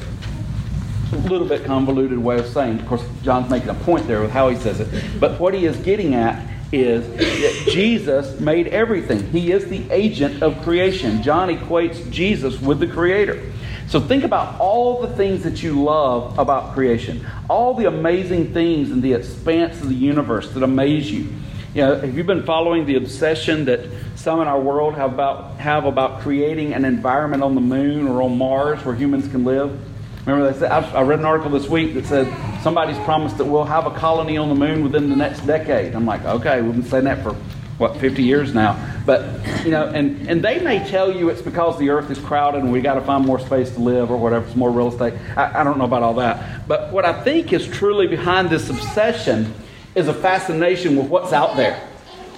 little 1.29 1.47
bit 1.47 1.65
convoluted 1.65 2.19
way 2.19 2.39
of 2.39 2.47
saying. 2.47 2.81
Of 2.81 2.87
course, 2.87 3.05
John's 3.23 3.51
making 3.51 3.69
a 3.69 3.75
point 3.75 4.07
there 4.07 4.21
with 4.23 4.31
how 4.31 4.49
he 4.49 4.57
says 4.57 4.81
it. 4.81 5.21
But 5.21 5.39
what 5.39 5.55
he 5.55 5.67
is 5.67 5.77
getting 5.79 6.15
at 6.15 6.45
is 6.73 7.07
that 7.17 7.73
Jesus 7.73 8.41
made 8.41 8.69
everything. 8.69 9.31
He 9.31 9.53
is 9.53 9.67
the 9.67 9.91
agent 9.91 10.43
of 10.43 10.63
creation. 10.63 11.23
John 11.23 11.49
equates 11.49 12.11
Jesus 12.11 12.61
with 12.61 12.81
the 12.81 12.87
Creator. 12.87 13.53
So 13.89 14.01
think 14.01 14.25
about 14.25 14.59
all 14.59 15.01
the 15.01 15.15
things 15.15 15.45
that 15.45 15.63
you 15.63 15.83
love 15.83 16.37
about 16.39 16.75
creation, 16.75 17.25
all 17.49 17.75
the 17.75 17.85
amazing 17.87 18.53
things 18.53 18.91
in 18.91 19.01
the 19.01 19.13
expanse 19.13 19.81
of 19.81 19.89
the 19.89 19.95
universe 19.95 20.51
that 20.53 20.63
amaze 20.65 21.11
you. 21.11 21.29
You 21.73 21.83
know, 21.83 22.01
have 22.01 22.17
you 22.17 22.25
been 22.25 22.43
following 22.43 22.87
the 22.87 22.97
obsession 22.97 23.67
that 23.67 23.89
some 24.17 24.41
in 24.41 24.49
our 24.49 24.59
world 24.61 24.95
have 24.95 25.13
about, 25.13 25.57
have 25.59 25.85
about 25.85 26.21
creating 26.21 26.73
an 26.73 26.85
environment 26.85 27.45
on 27.45 27.55
the 27.55 27.61
moon 27.61 28.09
or 28.09 28.23
on 28.23 28.37
Mars 28.37 28.85
where 28.85 28.95
humans 28.95 29.29
can 29.29 29.45
live? 29.45 29.79
Remember, 30.27 30.53
they 30.53 30.59
said, 30.59 30.73
I 30.73 31.03
read 31.03 31.21
an 31.21 31.25
article 31.25 31.53
this 31.53 31.69
week 31.69 31.95
that 31.95 32.05
said 32.05 32.27
somebody's 32.61 32.99
promised 32.99 33.39
that 33.39 33.45
we'll 33.45 33.65
have 33.65 33.87
a 33.87 33.93
colony 33.93 34.37
on 34.37 34.49
the 34.49 34.57
moon 34.57 34.83
within 34.83 35.09
the 35.09 35.15
next 35.15 35.47
decade. 35.47 35.95
I'm 35.95 36.05
like, 36.05 36.25
okay, 36.25 36.61
we've 36.63 36.73
been 36.73 36.83
saying 36.83 37.05
that 37.05 37.23
for 37.23 37.37
what 37.79 37.97
50 37.99 38.25
years 38.25 38.53
now. 38.53 38.77
But 39.07 39.25
you 39.65 39.71
know, 39.71 39.87
and 39.87 40.29
and 40.29 40.43
they 40.43 40.59
may 40.59 40.85
tell 40.89 41.15
you 41.15 41.29
it's 41.29 41.43
because 41.43 41.79
the 41.79 41.91
Earth 41.91 42.11
is 42.11 42.19
crowded 42.19 42.63
and 42.63 42.73
we 42.73 42.81
got 42.81 42.95
to 42.95 43.03
find 43.03 43.25
more 43.25 43.39
space 43.39 43.71
to 43.71 43.79
live 43.79 44.11
or 44.11 44.17
whatever, 44.17 44.45
it's 44.47 44.57
more 44.57 44.71
real 44.71 44.89
estate. 44.89 45.15
I, 45.37 45.61
I 45.61 45.65
don't 45.65 45.79
know 45.79 45.85
about 45.85 46.03
all 46.03 46.15
that. 46.15 46.67
But 46.67 46.93
what 46.93 47.05
I 47.05 47.23
think 47.23 47.53
is 47.53 47.69
truly 47.69 48.09
behind 48.09 48.51
this 48.51 48.69
obsession 48.69 49.55
is 49.95 50.09
a 50.09 50.15
fascination 50.15 50.97
with 50.97 51.07
what's 51.07 51.33
out 51.33 51.57
there. 51.57 51.81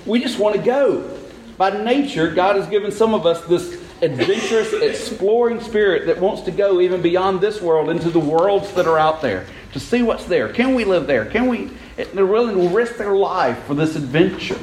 We 0.05 0.21
just 0.21 0.39
want 0.39 0.57
to 0.57 0.63
go. 0.63 1.18
By 1.59 1.83
nature, 1.83 2.31
God 2.31 2.55
has 2.55 2.69
given 2.69 2.93
some 2.93 3.15
of 3.15 3.27
us 3.27 3.45
this 3.47 3.83
adventurous, 4.01 4.73
exploring 4.73 5.61
spirit 5.61 6.07
that 6.07 6.21
wants 6.21 6.43
to 6.43 6.53
go 6.53 6.81
even 6.81 7.03
beyond 7.03 7.41
this 7.41 7.61
world 7.61 7.91
into 7.91 8.11
the 8.11 8.21
worlds 8.21 8.73
that 8.75 8.87
are 8.87 8.99
out 8.99 9.21
there 9.21 9.45
to 9.73 9.81
see 9.81 10.03
what's 10.03 10.25
there. 10.25 10.53
Can 10.53 10.77
we 10.77 10.85
live 10.85 11.09
there? 11.09 11.27
Can 11.27 11.49
we? 11.49 11.71
They're 11.97 12.25
willing 12.27 12.57
to 12.57 12.75
risk 12.75 12.97
their 12.97 13.17
life 13.17 13.59
for 13.65 13.75
this 13.75 13.97
adventure. 13.97 14.59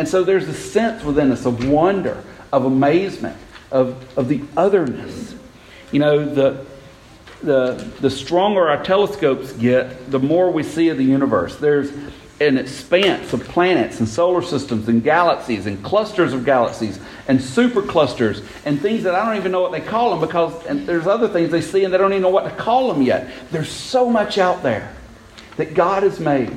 And 0.00 0.08
so 0.08 0.24
there's 0.24 0.48
a 0.48 0.54
sense 0.54 1.04
within 1.04 1.30
us 1.30 1.46
of 1.46 1.68
wonder, 1.68 2.24
of 2.52 2.64
amazement, 2.64 3.36
of, 3.70 4.18
of 4.18 4.28
the 4.28 4.42
otherness. 4.56 5.36
You 5.92 6.00
know, 6.00 6.24
the, 6.24 6.66
the, 7.42 7.74
the 8.00 8.10
stronger 8.10 8.68
our 8.68 8.82
telescopes 8.82 9.52
get, 9.52 10.10
the 10.10 10.18
more 10.18 10.50
we 10.50 10.64
see 10.64 10.88
of 10.88 10.98
the 10.98 11.04
universe. 11.04 11.56
There's 11.56 11.92
an 12.40 12.56
expanse 12.56 13.34
of 13.34 13.44
planets 13.44 14.00
and 14.00 14.08
solar 14.08 14.40
systems 14.40 14.88
and 14.88 15.02
galaxies 15.04 15.66
and 15.66 15.82
clusters 15.84 16.32
of 16.32 16.44
galaxies 16.44 16.98
and 17.28 17.38
superclusters 17.38 18.42
and 18.64 18.80
things 18.80 19.02
that 19.02 19.14
I 19.14 19.26
don't 19.26 19.36
even 19.36 19.52
know 19.52 19.60
what 19.60 19.72
they 19.72 19.80
call 19.80 20.10
them 20.10 20.26
because 20.26 20.64
and 20.64 20.86
there's 20.86 21.06
other 21.06 21.28
things 21.28 21.50
they 21.50 21.60
see 21.60 21.84
and 21.84 21.92
they 21.92 21.98
don't 21.98 22.12
even 22.12 22.22
know 22.22 22.30
what 22.30 22.44
to 22.44 22.50
call 22.50 22.92
them 22.92 23.02
yet. 23.02 23.30
There's 23.50 23.70
so 23.70 24.08
much 24.08 24.38
out 24.38 24.62
there 24.62 24.94
that 25.58 25.74
God 25.74 26.02
has 26.02 26.18
made. 26.18 26.50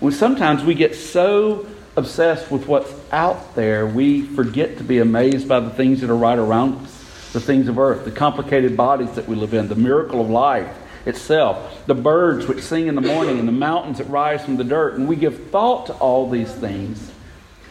When 0.00 0.12
sometimes 0.12 0.64
we 0.64 0.74
get 0.74 0.94
so 0.94 1.66
obsessed 1.96 2.50
with 2.50 2.66
what's 2.66 2.92
out 3.12 3.54
there, 3.54 3.86
we 3.86 4.22
forget 4.22 4.78
to 4.78 4.84
be 4.84 4.98
amazed 4.98 5.46
by 5.46 5.60
the 5.60 5.70
things 5.70 6.00
that 6.00 6.08
are 6.08 6.16
right 6.16 6.38
around 6.38 6.82
us 6.82 7.04
the 7.34 7.40
things 7.40 7.66
of 7.66 7.80
earth, 7.80 8.04
the 8.04 8.12
complicated 8.12 8.76
bodies 8.76 9.10
that 9.16 9.28
we 9.28 9.34
live 9.34 9.54
in, 9.54 9.66
the 9.66 9.74
miracle 9.74 10.20
of 10.20 10.30
life 10.30 10.72
itself, 11.06 11.86
the 11.86 11.94
birds 11.94 12.46
which 12.46 12.62
sing 12.62 12.86
in 12.86 12.94
the 12.94 13.00
morning, 13.00 13.38
and 13.38 13.48
the 13.48 13.52
mountains 13.52 13.98
that 13.98 14.08
rise 14.08 14.44
from 14.44 14.56
the 14.56 14.64
dirt. 14.64 14.94
And 14.94 15.08
we 15.08 15.16
give 15.16 15.50
thought 15.50 15.86
to 15.86 15.94
all 15.94 16.28
these 16.28 16.52
things. 16.52 17.12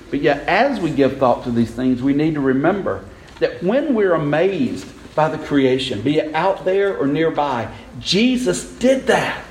But 0.10 0.22
yet, 0.22 0.48
as 0.48 0.80
we 0.80 0.92
give 0.92 1.18
thought 1.18 1.44
to 1.46 1.52
these 1.52 1.72
things, 1.72 2.02
we 2.02 2.14
need 2.14 2.36
to 2.36 2.40
remember 2.40 3.04
that 3.40 3.64
when 3.64 3.96
we're 3.96 4.14
amazed 4.14 4.88
by 5.16 5.30
the 5.30 5.44
creation, 5.44 6.02
be 6.02 6.20
it 6.20 6.34
out 6.36 6.66
there 6.66 6.98
or 6.98 7.08
nearby, 7.08 7.74
Jesus 8.00 8.64
did 8.76 9.08
that. 9.08 9.44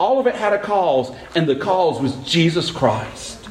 All 0.00 0.18
of 0.18 0.26
it 0.26 0.34
had 0.34 0.52
a 0.52 0.58
cause, 0.58 1.14
and 1.34 1.46
the 1.46 1.56
cause 1.56 2.00
was 2.00 2.16
Jesus 2.24 2.70
Christ. 2.70 3.41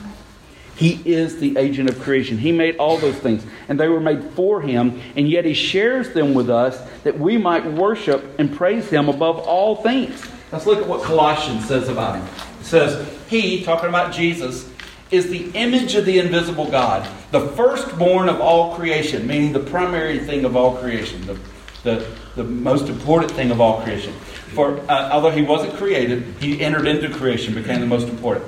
He 0.81 0.99
is 1.05 1.37
the 1.37 1.57
agent 1.57 1.89
of 1.89 2.01
creation. 2.01 2.39
He 2.39 2.51
made 2.51 2.77
all 2.77 2.97
those 2.97 3.17
things, 3.17 3.45
and 3.69 3.79
they 3.79 3.87
were 3.87 3.99
made 3.99 4.23
for 4.31 4.61
Him, 4.61 4.99
and 5.15 5.29
yet 5.29 5.45
He 5.45 5.53
shares 5.53 6.09
them 6.09 6.33
with 6.33 6.49
us 6.49 6.81
that 7.03 7.19
we 7.19 7.37
might 7.37 7.63
worship 7.73 8.25
and 8.39 8.51
praise 8.51 8.89
Him 8.89 9.07
above 9.07 9.37
all 9.37 9.75
things. 9.75 10.27
Let's 10.51 10.65
look 10.65 10.79
at 10.79 10.87
what 10.87 11.03
Colossians 11.03 11.67
says 11.67 11.87
about 11.87 12.15
Him. 12.15 12.27
It 12.59 12.65
says, 12.65 13.19
He, 13.29 13.63
talking 13.63 13.89
about 13.89 14.11
Jesus, 14.11 14.67
is 15.11 15.29
the 15.29 15.51
image 15.51 15.93
of 15.93 16.05
the 16.05 16.17
invisible 16.17 16.71
God, 16.71 17.07
the 17.29 17.49
firstborn 17.49 18.27
of 18.27 18.41
all 18.41 18.75
creation, 18.75 19.27
meaning 19.27 19.53
the 19.53 19.59
primary 19.59 20.17
thing 20.17 20.45
of 20.45 20.55
all 20.55 20.77
creation, 20.77 21.23
the, 21.27 21.37
the, 21.83 22.07
the 22.35 22.43
most 22.43 22.89
important 22.89 23.31
thing 23.33 23.51
of 23.51 23.61
all 23.61 23.83
creation. 23.83 24.13
For 24.55 24.79
uh, 24.89 25.11
although 25.11 25.29
he 25.29 25.43
wasn't 25.43 25.75
created, 25.75 26.23
he 26.39 26.59
entered 26.59 26.87
into 26.87 27.07
creation, 27.07 27.53
became 27.53 27.81
the 27.81 27.85
most 27.85 28.07
important 28.07 28.47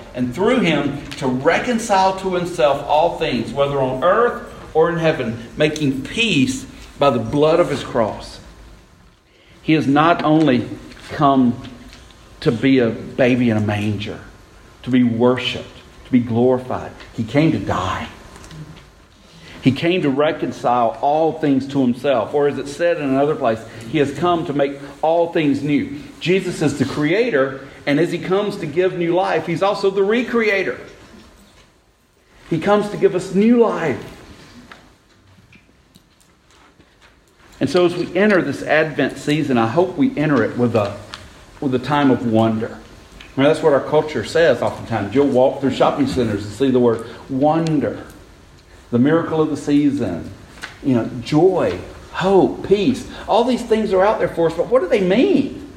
and 0.13 0.33
through 0.33 0.59
him 0.59 1.05
to 1.11 1.27
reconcile 1.27 2.17
to 2.19 2.35
himself 2.35 2.83
all 2.87 3.17
things, 3.17 3.51
whether 3.53 3.79
on 3.79 4.03
earth 4.03 4.47
or 4.73 4.89
in 4.89 4.97
heaven, 4.97 5.47
making 5.57 6.03
peace 6.03 6.65
by 6.97 7.09
the 7.09 7.19
blood 7.19 7.59
of 7.59 7.69
his 7.69 7.83
cross. 7.83 8.39
He 9.61 9.73
has 9.73 9.87
not 9.87 10.23
only 10.23 10.69
come 11.09 11.61
to 12.41 12.51
be 12.51 12.79
a 12.79 12.89
baby 12.89 13.49
in 13.49 13.57
a 13.57 13.61
manger, 13.61 14.19
to 14.83 14.89
be 14.89 15.03
worshiped, 15.03 15.77
to 16.05 16.11
be 16.11 16.19
glorified, 16.19 16.91
he 17.13 17.23
came 17.23 17.51
to 17.51 17.59
die. 17.59 18.07
He 19.61 19.71
came 19.71 20.01
to 20.01 20.09
reconcile 20.09 20.97
all 21.01 21.33
things 21.33 21.67
to 21.67 21.81
himself. 21.81 22.33
Or 22.33 22.47
as 22.47 22.57
it 22.57 22.67
said 22.67 22.97
in 22.97 23.03
another 23.03 23.35
place, 23.35 23.63
he 23.89 23.99
has 23.99 24.13
come 24.17 24.45
to 24.47 24.53
make 24.53 24.79
all 25.01 25.31
things 25.31 25.61
new. 25.61 25.99
Jesus 26.19 26.61
is 26.61 26.79
the 26.79 26.85
creator, 26.85 27.67
and 27.85 27.99
as 27.99 28.11
he 28.11 28.17
comes 28.17 28.57
to 28.57 28.65
give 28.65 28.97
new 28.97 29.13
life, 29.13 29.45
he's 29.45 29.61
also 29.61 29.91
the 29.91 30.01
recreator. 30.01 30.79
He 32.49 32.59
comes 32.59 32.89
to 32.89 32.97
give 32.97 33.15
us 33.15 33.35
new 33.35 33.59
life. 33.59 34.17
And 37.59 37.69
so 37.69 37.85
as 37.85 37.95
we 37.95 38.13
enter 38.17 38.41
this 38.41 38.63
Advent 38.63 39.19
season, 39.19 39.59
I 39.59 39.67
hope 39.67 39.95
we 39.95 40.17
enter 40.17 40.43
it 40.43 40.57
with 40.57 40.75
a, 40.75 40.97
with 41.61 41.75
a 41.75 41.79
time 41.79 42.09
of 42.09 42.25
wonder. 42.25 42.79
I 43.37 43.39
mean, 43.39 43.47
that's 43.47 43.61
what 43.61 43.71
our 43.71 43.83
culture 43.83 44.25
says 44.25 44.63
oftentimes. 44.63 45.13
You'll 45.13 45.27
walk 45.27 45.61
through 45.61 45.71
shopping 45.71 46.07
centers 46.07 46.43
and 46.43 46.53
see 46.53 46.71
the 46.71 46.79
word 46.79 47.05
wonder, 47.29 48.03
the 48.91 48.99
miracle 48.99 49.41
of 49.41 49.49
the 49.49 49.57
season, 49.57 50.31
you 50.83 50.93
know, 50.93 51.09
joy, 51.21 51.79
hope, 52.11 52.67
peace. 52.67 53.09
All 53.27 53.43
these 53.43 53.63
things 53.63 53.93
are 53.93 54.03
out 54.03 54.19
there 54.19 54.27
for 54.27 54.47
us, 54.47 54.53
but 54.55 54.67
what 54.67 54.81
do 54.81 54.87
they 54.87 55.01
mean? 55.01 55.71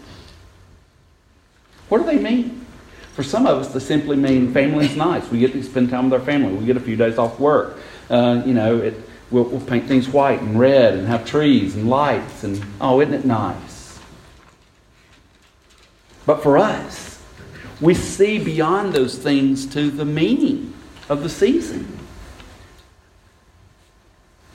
What 1.88 1.98
do 1.98 2.04
they 2.04 2.18
mean? 2.18 2.66
For 3.14 3.22
some 3.22 3.46
of 3.46 3.58
us, 3.58 3.72
they 3.72 3.78
simply 3.78 4.16
mean 4.16 4.52
family's 4.52 4.96
nice. 4.96 5.30
We 5.30 5.38
get 5.38 5.52
to 5.52 5.62
spend 5.62 5.90
time 5.90 6.10
with 6.10 6.20
our 6.20 6.26
family. 6.26 6.52
We 6.54 6.66
get 6.66 6.76
a 6.76 6.80
few 6.80 6.96
days 6.96 7.16
off 7.16 7.38
work. 7.38 7.78
Uh, 8.10 8.42
you 8.44 8.54
know, 8.54 8.78
it, 8.78 8.94
we'll, 9.30 9.44
we'll 9.44 9.60
paint 9.60 9.86
things 9.86 10.08
white 10.08 10.40
and 10.40 10.58
red 10.58 10.94
and 10.94 11.06
have 11.06 11.24
trees 11.24 11.76
and 11.76 11.88
lights 11.88 12.42
and 12.42 12.62
oh, 12.80 13.00
isn't 13.00 13.14
it 13.14 13.24
nice? 13.24 14.00
But 16.26 16.42
for 16.42 16.58
us, 16.58 17.22
we 17.80 17.94
see 17.94 18.42
beyond 18.42 18.94
those 18.94 19.16
things 19.16 19.66
to 19.66 19.90
the 19.90 20.04
meaning 20.04 20.74
of 21.08 21.22
the 21.22 21.28
season. 21.28 22.03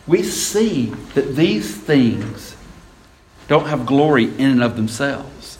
We 0.09 0.23
see 0.23 0.87
that 1.13 1.35
these 1.35 1.77
things 1.77 2.55
don't 3.47 3.67
have 3.67 3.85
glory 3.85 4.23
in 4.23 4.49
and 4.49 4.63
of 4.63 4.75
themselves. 4.75 5.59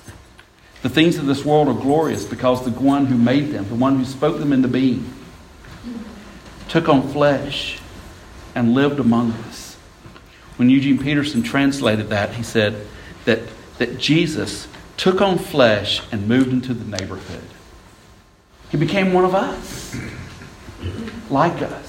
The 0.81 0.89
things 0.89 1.19
of 1.19 1.27
this 1.27 1.45
world 1.45 1.67
are 1.67 1.79
glorious 1.79 2.25
because 2.25 2.65
the 2.65 2.71
one 2.71 3.05
who 3.05 3.15
made 3.15 3.51
them, 3.51 3.69
the 3.69 3.75
one 3.75 3.97
who 3.97 4.05
spoke 4.05 4.39
them 4.39 4.51
into 4.51 4.67
being, 4.67 5.13
took 6.67 6.89
on 6.89 7.07
flesh 7.09 7.79
and 8.55 8.73
lived 8.73 8.99
among 8.99 9.33
us. 9.33 9.75
When 10.55 10.71
Eugene 10.71 10.97
Peterson 10.97 11.43
translated 11.43 12.09
that, 12.09 12.33
he 12.33 12.41
said 12.41 12.87
that, 13.25 13.41
that 13.77 13.99
Jesus 13.99 14.67
took 14.97 15.21
on 15.21 15.37
flesh 15.37 16.01
and 16.11 16.27
moved 16.27 16.51
into 16.51 16.73
the 16.73 16.85
neighborhood. 16.97 17.43
He 18.71 18.77
became 18.77 19.13
one 19.13 19.25
of 19.25 19.35
us, 19.35 19.95
like 21.29 21.61
us, 21.61 21.88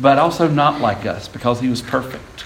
but 0.00 0.18
also 0.18 0.48
not 0.48 0.80
like 0.80 1.06
us 1.06 1.28
because 1.28 1.60
he 1.60 1.68
was 1.68 1.82
perfect. 1.82 2.44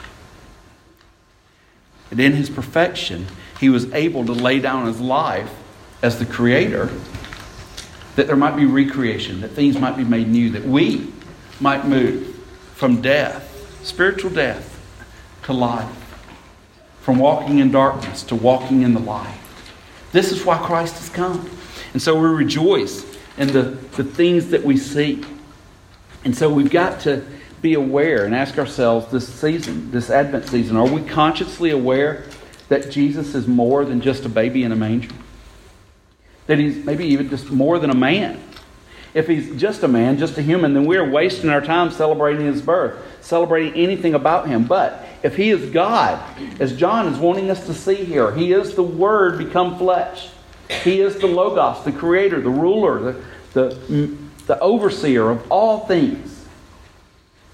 And 2.10 2.20
in 2.20 2.32
his 2.32 2.48
perfection, 2.50 3.26
he 3.60 3.68
was 3.68 3.92
able 3.92 4.24
to 4.26 4.32
lay 4.32 4.58
down 4.60 4.86
his 4.86 5.00
life 5.00 5.52
as 6.02 6.18
the 6.18 6.26
creator 6.26 6.90
that 8.16 8.26
there 8.26 8.36
might 8.36 8.56
be 8.56 8.66
recreation, 8.66 9.40
that 9.42 9.50
things 9.50 9.78
might 9.78 9.96
be 9.96 10.04
made 10.04 10.28
new, 10.28 10.50
that 10.50 10.64
we 10.64 11.12
might 11.60 11.86
move 11.86 12.34
from 12.74 13.00
death, 13.00 13.78
spiritual 13.84 14.30
death, 14.30 14.74
to 15.44 15.52
life, 15.52 15.88
from 17.00 17.18
walking 17.18 17.58
in 17.58 17.70
darkness 17.70 18.22
to 18.22 18.34
walking 18.34 18.82
in 18.82 18.92
the 18.92 19.00
light. 19.00 19.38
This 20.12 20.32
is 20.32 20.44
why 20.44 20.58
Christ 20.58 20.96
has 20.96 21.08
come. 21.08 21.48
And 21.92 22.02
so 22.02 22.18
we 22.18 22.28
rejoice 22.28 23.04
in 23.36 23.48
the, 23.48 23.62
the 23.96 24.04
things 24.04 24.48
that 24.48 24.64
we 24.64 24.76
see. 24.76 25.24
And 26.28 26.36
so 26.36 26.52
we've 26.52 26.70
got 26.70 27.00
to 27.00 27.24
be 27.62 27.72
aware 27.72 28.26
and 28.26 28.34
ask 28.34 28.58
ourselves 28.58 29.10
this 29.10 29.26
season, 29.26 29.90
this 29.90 30.10
Advent 30.10 30.46
season, 30.46 30.76
are 30.76 30.86
we 30.86 31.00
consciously 31.00 31.70
aware 31.70 32.26
that 32.68 32.90
Jesus 32.90 33.34
is 33.34 33.48
more 33.48 33.86
than 33.86 34.02
just 34.02 34.26
a 34.26 34.28
baby 34.28 34.62
in 34.62 34.70
a 34.70 34.76
manger? 34.76 35.08
That 36.46 36.58
he's 36.58 36.84
maybe 36.84 37.06
even 37.06 37.30
just 37.30 37.50
more 37.50 37.78
than 37.78 37.88
a 37.88 37.94
man. 37.94 38.42
If 39.14 39.26
he's 39.26 39.58
just 39.58 39.82
a 39.84 39.88
man, 39.88 40.18
just 40.18 40.36
a 40.36 40.42
human, 40.42 40.74
then 40.74 40.84
we're 40.84 41.10
wasting 41.10 41.48
our 41.48 41.62
time 41.62 41.90
celebrating 41.90 42.44
his 42.44 42.60
birth, 42.60 43.02
celebrating 43.22 43.72
anything 43.72 44.12
about 44.12 44.48
him. 44.48 44.64
But 44.64 45.06
if 45.22 45.34
he 45.34 45.48
is 45.48 45.70
God, 45.70 46.22
as 46.60 46.76
John 46.76 47.06
is 47.06 47.18
wanting 47.18 47.50
us 47.50 47.64
to 47.64 47.72
see 47.72 48.04
here, 48.04 48.34
he 48.34 48.52
is 48.52 48.74
the 48.74 48.82
Word 48.82 49.38
become 49.38 49.78
flesh. 49.78 50.28
He 50.84 51.00
is 51.00 51.16
the 51.16 51.26
Logos, 51.26 51.86
the 51.86 51.92
creator, 51.92 52.38
the 52.42 52.50
ruler, 52.50 52.98
the, 53.00 53.22
the, 53.54 54.27
the 54.48 54.58
overseer 54.58 55.30
of 55.30 55.52
all 55.52 55.86
things. 55.86 56.46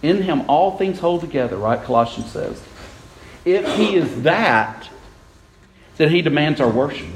In 0.00 0.22
him, 0.22 0.44
all 0.48 0.78
things 0.78 1.00
hold 1.00 1.20
together, 1.20 1.56
right? 1.56 1.82
Colossians 1.82 2.30
says. 2.30 2.62
If 3.44 3.76
he 3.76 3.96
is 3.96 4.22
that, 4.22 4.88
then 5.96 6.10
he 6.10 6.22
demands 6.22 6.60
our 6.60 6.70
worship. 6.70 7.08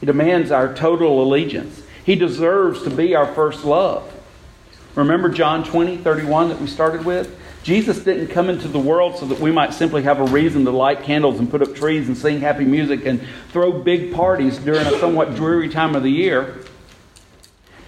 He 0.00 0.06
demands 0.06 0.50
our 0.50 0.72
total 0.74 1.22
allegiance. 1.22 1.82
He 2.04 2.14
deserves 2.14 2.82
to 2.84 2.90
be 2.90 3.14
our 3.14 3.26
first 3.34 3.64
love. 3.64 4.12
Remember 4.94 5.28
John 5.28 5.64
20, 5.64 5.98
31 5.98 6.48
that 6.50 6.60
we 6.60 6.66
started 6.66 7.04
with? 7.04 7.38
Jesus 7.64 7.98
didn't 8.04 8.28
come 8.28 8.48
into 8.48 8.68
the 8.68 8.78
world 8.78 9.18
so 9.18 9.26
that 9.26 9.40
we 9.40 9.50
might 9.50 9.74
simply 9.74 10.02
have 10.04 10.20
a 10.20 10.24
reason 10.24 10.64
to 10.66 10.70
light 10.70 11.02
candles 11.02 11.40
and 11.40 11.50
put 11.50 11.62
up 11.62 11.74
trees 11.74 12.06
and 12.06 12.16
sing 12.16 12.40
happy 12.40 12.64
music 12.64 13.04
and 13.06 13.20
throw 13.50 13.72
big 13.72 14.14
parties 14.14 14.56
during 14.58 14.86
a 14.86 15.00
somewhat 15.00 15.34
dreary 15.34 15.68
time 15.68 15.96
of 15.96 16.04
the 16.04 16.10
year. 16.10 16.60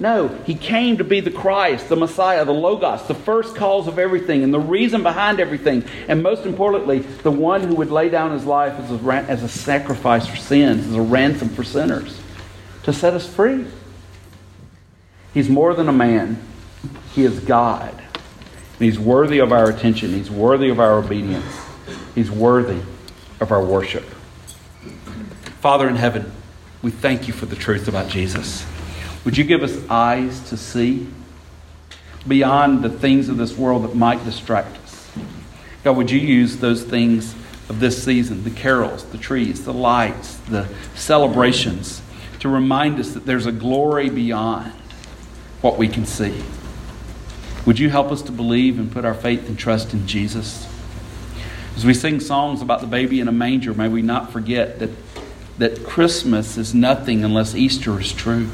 No, 0.00 0.28
he 0.46 0.54
came 0.54 0.98
to 0.98 1.04
be 1.04 1.18
the 1.18 1.30
Christ, 1.30 1.88
the 1.88 1.96
Messiah, 1.96 2.44
the 2.44 2.52
Logos, 2.52 3.08
the 3.08 3.14
first 3.14 3.56
cause 3.56 3.88
of 3.88 3.98
everything 3.98 4.44
and 4.44 4.54
the 4.54 4.60
reason 4.60 5.02
behind 5.02 5.40
everything. 5.40 5.84
And 6.06 6.22
most 6.22 6.46
importantly, 6.46 7.00
the 7.00 7.32
one 7.32 7.62
who 7.62 7.74
would 7.76 7.90
lay 7.90 8.08
down 8.08 8.30
his 8.30 8.44
life 8.44 8.74
as 8.78 8.90
a, 8.92 9.12
as 9.28 9.42
a 9.42 9.48
sacrifice 9.48 10.26
for 10.26 10.36
sins, 10.36 10.86
as 10.86 10.94
a 10.94 11.02
ransom 11.02 11.48
for 11.48 11.64
sinners, 11.64 12.20
to 12.84 12.92
set 12.92 13.12
us 13.14 13.28
free. 13.28 13.66
He's 15.34 15.48
more 15.48 15.74
than 15.74 15.88
a 15.88 15.92
man, 15.92 16.40
he 17.12 17.24
is 17.24 17.40
God. 17.40 17.92
And 17.92 18.84
he's 18.84 19.00
worthy 19.00 19.40
of 19.40 19.52
our 19.52 19.68
attention, 19.68 20.12
he's 20.12 20.30
worthy 20.30 20.68
of 20.68 20.78
our 20.78 20.98
obedience, 20.98 21.58
he's 22.14 22.30
worthy 22.30 22.80
of 23.40 23.50
our 23.50 23.64
worship. 23.64 24.04
Father 25.60 25.88
in 25.88 25.96
heaven, 25.96 26.30
we 26.82 26.92
thank 26.92 27.26
you 27.26 27.34
for 27.34 27.46
the 27.46 27.56
truth 27.56 27.88
about 27.88 28.08
Jesus. 28.08 28.64
Would 29.28 29.36
you 29.36 29.44
give 29.44 29.62
us 29.62 29.78
eyes 29.90 30.40
to 30.48 30.56
see 30.56 31.06
beyond 32.26 32.82
the 32.82 32.88
things 32.88 33.28
of 33.28 33.36
this 33.36 33.58
world 33.58 33.84
that 33.84 33.94
might 33.94 34.24
distract 34.24 34.78
us? 34.78 35.10
God, 35.84 35.98
would 35.98 36.10
you 36.10 36.18
use 36.18 36.56
those 36.56 36.82
things 36.82 37.34
of 37.68 37.78
this 37.78 38.02
season, 38.02 38.42
the 38.42 38.50
carols, 38.50 39.04
the 39.04 39.18
trees, 39.18 39.66
the 39.66 39.74
lights, 39.74 40.36
the 40.48 40.66
celebrations, 40.94 42.00
to 42.40 42.48
remind 42.48 42.98
us 42.98 43.12
that 43.12 43.26
there's 43.26 43.44
a 43.44 43.52
glory 43.52 44.08
beyond 44.08 44.72
what 45.60 45.76
we 45.76 45.88
can 45.88 46.06
see? 46.06 46.42
Would 47.66 47.78
you 47.78 47.90
help 47.90 48.10
us 48.10 48.22
to 48.22 48.32
believe 48.32 48.78
and 48.78 48.90
put 48.90 49.04
our 49.04 49.12
faith 49.12 49.46
and 49.46 49.58
trust 49.58 49.92
in 49.92 50.06
Jesus? 50.06 50.66
As 51.76 51.84
we 51.84 51.92
sing 51.92 52.20
songs 52.20 52.62
about 52.62 52.80
the 52.80 52.86
baby 52.86 53.20
in 53.20 53.28
a 53.28 53.32
manger, 53.32 53.74
may 53.74 53.88
we 53.88 54.00
not 54.00 54.32
forget 54.32 54.78
that, 54.78 54.90
that 55.58 55.84
Christmas 55.84 56.56
is 56.56 56.74
nothing 56.74 57.24
unless 57.24 57.54
Easter 57.54 58.00
is 58.00 58.10
true. 58.10 58.48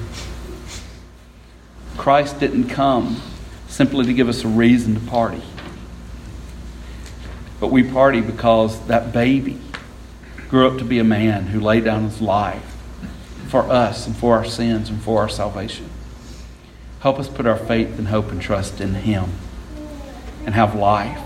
Christ 2.05 2.39
didn't 2.39 2.69
come 2.69 3.23
simply 3.67 4.05
to 4.05 4.13
give 4.13 4.29
us 4.29 4.45
a 4.45 4.47
reason 4.47 4.93
to 4.93 5.01
party. 5.01 5.41
But 7.59 7.69
we 7.69 7.83
party 7.83 8.21
because 8.21 8.79
that 8.89 9.15
baby 9.15 9.59
grew 10.51 10.69
up 10.69 10.77
to 10.81 10.85
be 10.85 10.99
a 10.99 11.03
man 11.03 11.47
who 11.47 11.61
laid 11.61 11.87
down 11.87 12.05
his 12.05 12.21
life 12.21 12.77
for 13.49 13.63
us 13.63 14.07
and 14.07 14.15
for 14.15 14.37
our 14.37 14.45
sins 14.45 14.91
and 14.91 15.01
for 15.01 15.23
our 15.23 15.31
salvation. 15.31 15.89
Help 17.01 17.19
us 17.19 17.27
put 17.27 17.47
our 17.47 17.57
faith 17.57 17.99
and 17.99 18.09
hope 18.09 18.31
and 18.31 18.43
trust 18.43 18.83
in 18.83 18.93
him 18.97 19.31
and 20.45 20.55
have 20.55 20.75
life 20.75 21.23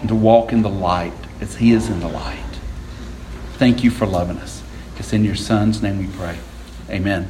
and 0.00 0.08
to 0.08 0.14
walk 0.14 0.50
in 0.50 0.62
the 0.62 0.70
light 0.70 1.12
as 1.42 1.56
he 1.56 1.72
is 1.72 1.90
in 1.90 2.00
the 2.00 2.08
light. 2.08 2.40
Thank 3.58 3.84
you 3.84 3.90
for 3.90 4.06
loving 4.06 4.38
us. 4.38 4.62
It's 4.96 5.12
in 5.12 5.26
your 5.26 5.36
son's 5.36 5.82
name 5.82 5.98
we 5.98 6.06
pray. 6.06 6.38
Amen. 6.88 7.28